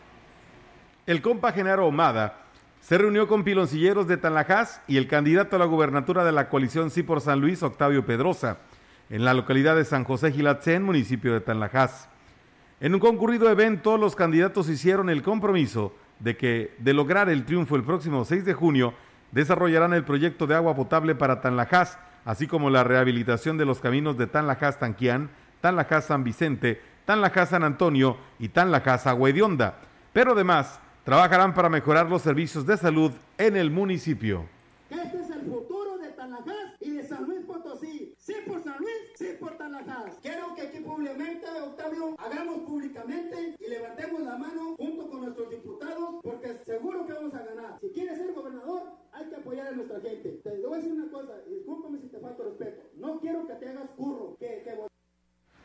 [1.07, 2.49] El compa Genaro Omada
[2.80, 6.90] se reunió con piloncilleros de Tanlajás y el candidato a la gubernatura de la coalición
[6.90, 8.58] Sí por San Luis, Octavio Pedrosa,
[9.10, 12.10] en la localidad de San José Gilatzén, municipio de Tanlajás.
[12.80, 17.76] En un concurrido evento, los candidatos hicieron el compromiso de que, de lograr el triunfo
[17.76, 18.94] el próximo 6 de junio,
[19.32, 24.18] desarrollarán el proyecto de agua potable para Tanlajás, así como la rehabilitación de los caminos
[24.18, 25.30] de Tanlajás-Tanquián,
[25.62, 29.30] Tanlajás-San Vicente, Tanlajás-San Antonio y Tanlajás-Agua
[30.14, 34.45] Pero además, trabajarán para mejorar los servicios de salud en el municipio.
[34.89, 38.14] Este es el futuro de Tanajás y de San Luis Potosí.
[38.18, 40.18] Sí por San Luis, sí por Tanajás.
[40.22, 46.16] Quiero que aquí públicamente, Octavio, hagamos públicamente y levantemos la mano junto con nuestros diputados
[46.24, 47.78] porque seguro que vamos a ganar.
[47.82, 50.39] Si quieres ser gobernador, hay que apoyar a nuestra gente.
[50.43, 52.82] Te voy a decir una cosa, discúlpame si te falta respeto.
[52.97, 54.89] No quiero que te hagas curro, que, que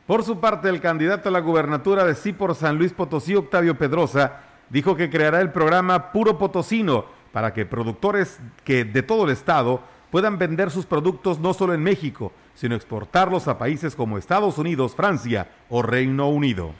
[0.05, 3.75] por su parte, el candidato a la gubernatura de Sí por San Luis Potosí, Octavio
[3.75, 4.39] Pedrosa,
[4.75, 9.79] dijo que creará el programa Puro Potosino para que productores que de todo el estado
[10.11, 14.93] puedan vender sus productos no solo en México, sino exportarlos a países como Estados Unidos,
[14.93, 16.73] Francia o Reino Unido.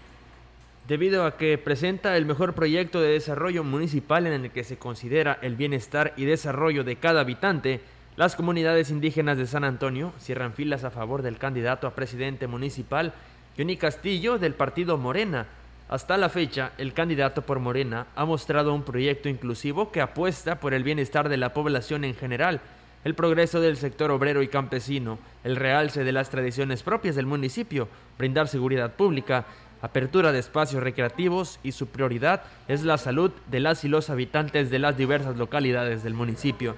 [0.90, 5.40] Debido a que presenta el mejor proyecto de desarrollo municipal en el que se considera
[5.42, 7.80] el bienestar y desarrollo de cada habitante,
[8.18, 13.14] las comunidades indígenas de San Antonio cierran filas a favor del candidato a presidente municipal,
[13.58, 15.48] Johnny Castillo, del partido Morena,
[15.88, 20.74] hasta la fecha, el candidato por Morena ha mostrado un proyecto inclusivo que apuesta por
[20.74, 22.60] el bienestar de la población en general,
[23.04, 27.88] el progreso del sector obrero y campesino, el realce de las tradiciones propias del municipio,
[28.18, 29.46] brindar seguridad pública,
[29.80, 34.72] apertura de espacios recreativos y su prioridad es la salud de las y los habitantes
[34.72, 36.76] de las diversas localidades del municipio.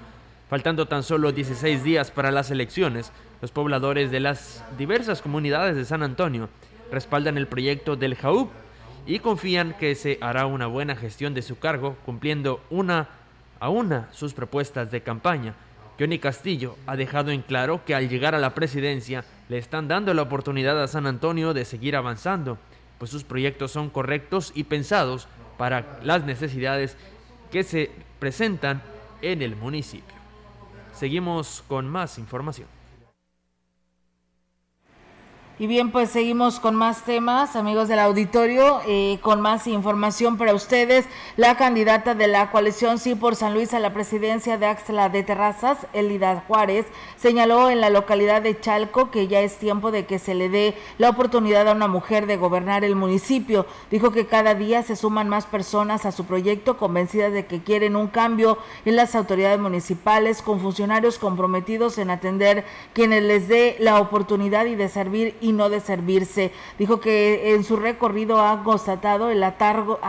[0.49, 5.86] Faltando tan solo 16 días para las elecciones, los pobladores de las diversas comunidades de
[5.86, 6.49] San Antonio
[6.91, 8.49] respaldan el proyecto del JAUP
[9.08, 13.08] y confían que se hará una buena gestión de su cargo cumpliendo una
[13.60, 15.55] a una sus propuestas de campaña.
[15.97, 20.14] Johnny Castillo ha dejado en claro que al llegar a la presidencia le están dando
[20.14, 22.60] la oportunidad a San Antonio de seguir avanzando,
[22.99, 25.28] pues sus proyectos son correctos y pensados
[25.58, 26.97] para las necesidades
[27.51, 27.89] que se
[28.20, 28.82] presentan
[29.22, 30.16] en el municipio.
[30.93, 32.76] Seguimos con más información.
[35.60, 40.53] Y bien, pues seguimos con más temas, amigos del auditorio, eh, con más información para
[40.53, 41.05] ustedes.
[41.36, 45.24] La candidata de la coalición Sí por San Luis a la presidencia de Axla de
[45.24, 46.86] Terrazas, Elida Juárez,
[47.16, 50.76] señaló en la localidad de Chalco que ya es tiempo de que se le dé
[50.99, 53.66] la oportunidad a una mujer de gobernar el municipio.
[53.89, 57.95] Dijo que cada día se suman más personas a su proyecto convencidas de que quieren
[57.95, 63.99] un cambio en las autoridades municipales con funcionarios comprometidos en atender quienes les dé la
[63.99, 66.51] oportunidad y de servir y no de servirse.
[66.77, 69.99] Dijo que en su recorrido ha constatado el atargo,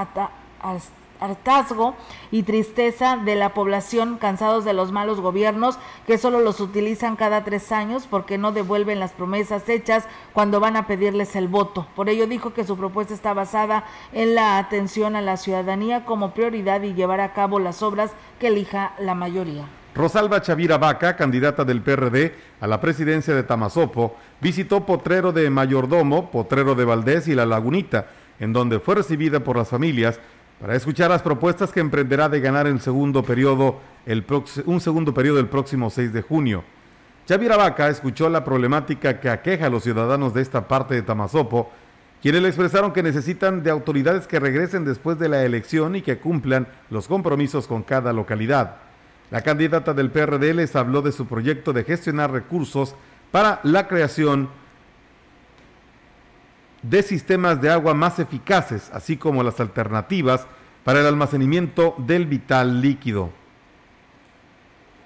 [1.20, 1.94] hartazgo
[2.30, 7.44] y tristeza de la población cansados de los malos gobiernos que solo los utilizan cada
[7.44, 11.86] tres años porque no devuelven las promesas hechas cuando van a pedirles el voto.
[11.94, 16.32] Por ello dijo que su propuesta está basada en la atención a la ciudadanía como
[16.32, 19.66] prioridad y llevar a cabo las obras que elija la mayoría.
[19.98, 26.30] Rosalba Chavira Vaca, candidata del PRD a la presidencia de Tamazopo, visitó Potrero de Mayordomo,
[26.30, 28.06] Potrero de Valdés y La Lagunita,
[28.38, 30.20] en donde fue recibida por las familias
[30.60, 34.24] para escuchar las propuestas que emprenderá de ganar el segundo periodo, el
[34.66, 36.62] un segundo periodo el próximo 6 de junio.
[37.26, 41.72] Chavira Vaca escuchó la problemática que aqueja a los ciudadanos de esta parte de Tamazopo,
[42.22, 46.18] quienes le expresaron que necesitan de autoridades que regresen después de la elección y que
[46.18, 48.87] cumplan los compromisos con cada localidad.
[49.30, 52.94] La candidata del PRD les habló de su proyecto de gestionar recursos
[53.30, 54.48] para la creación
[56.82, 60.46] de sistemas de agua más eficaces, así como las alternativas
[60.84, 63.30] para el almacenamiento del vital líquido.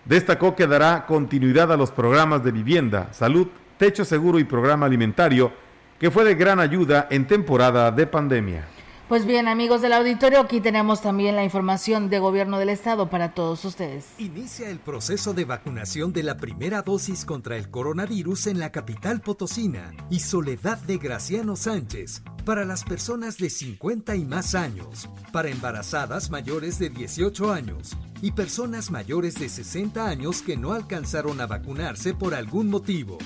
[0.05, 3.49] Destacó que dará continuidad a los programas de vivienda, salud,
[3.79, 5.53] techo seguro y programa alimentario,
[5.99, 8.65] que fue de gran ayuda en temporada de pandemia.
[9.13, 13.35] Pues bien, amigos del auditorio, aquí tenemos también la información de gobierno del estado para
[13.35, 14.07] todos ustedes.
[14.17, 19.21] Inicia el proceso de vacunación de la primera dosis contra el coronavirus en la capital
[19.21, 25.51] potosina y Soledad de Graciano Sánchez para las personas de 50 y más años, para
[25.51, 31.47] embarazadas mayores de 18 años y personas mayores de 60 años que no alcanzaron a
[31.47, 33.19] vacunarse por algún motivo.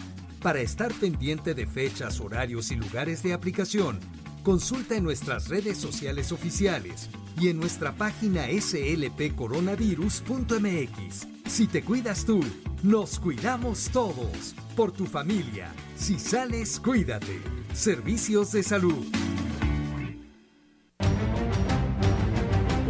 [0.42, 4.00] Para estar pendiente de fechas, horarios y lugares de aplicación,
[4.46, 11.26] Consulta en nuestras redes sociales oficiales y en nuestra página slpcoronavirus.mx.
[11.50, 12.38] Si te cuidas tú,
[12.84, 14.54] nos cuidamos todos.
[14.76, 15.72] Por tu familia.
[15.96, 17.40] Si sales, cuídate.
[17.74, 19.04] Servicios de salud.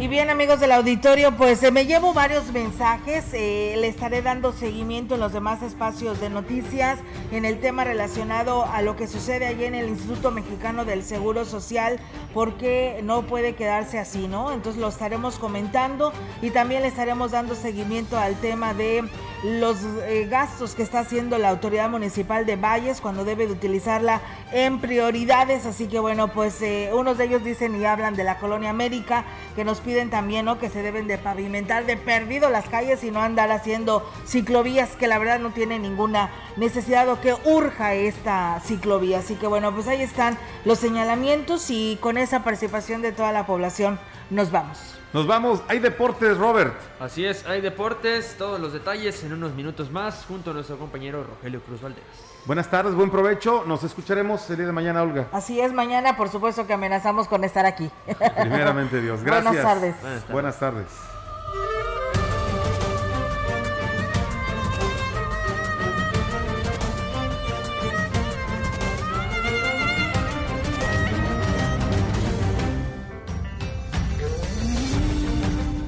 [0.07, 4.53] Y bien amigos del auditorio, pues eh, me llevo varios mensajes, eh, le estaré dando
[4.53, 6.99] seguimiento en los demás espacios de noticias
[7.33, 11.43] en el tema relacionado a lo que sucede allí en el Instituto Mexicano del Seguro
[11.43, 11.99] Social,
[12.33, 14.53] porque no puede quedarse así, ¿no?
[14.53, 19.03] Entonces lo estaremos comentando y también le estaremos dando seguimiento al tema de
[19.43, 24.21] los eh, gastos que está haciendo la autoridad municipal de Valles cuando debe de utilizarla
[24.51, 26.59] en prioridades, así que bueno, pues
[26.93, 29.25] unos de ellos dicen y hablan de la colonia médica
[29.55, 30.59] que nos piden también ¿no?
[30.59, 35.07] que se deben de pavimentar de perdido las calles y no andar haciendo ciclovías que
[35.07, 39.19] la verdad no tiene ninguna necesidad o que urja esta ciclovía.
[39.19, 43.45] Así que bueno, pues ahí están los señalamientos y con esa participación de toda la
[43.45, 44.96] población nos vamos.
[45.13, 46.73] Nos vamos, hay deportes, Robert.
[46.99, 51.23] Así es, hay deportes, todos los detalles en unos minutos más junto a nuestro compañero
[51.23, 52.03] Rogelio Cruz Valdés.
[52.45, 53.63] Buenas tardes, buen provecho.
[53.65, 55.27] Nos escucharemos el día de mañana, Olga.
[55.31, 57.89] Así es, mañana por supuesto que amenazamos con estar aquí.
[58.39, 59.23] Primeramente Dios.
[59.23, 59.53] Gracias.
[59.53, 60.29] Buenas tardes.
[60.29, 60.87] Buenas tardes.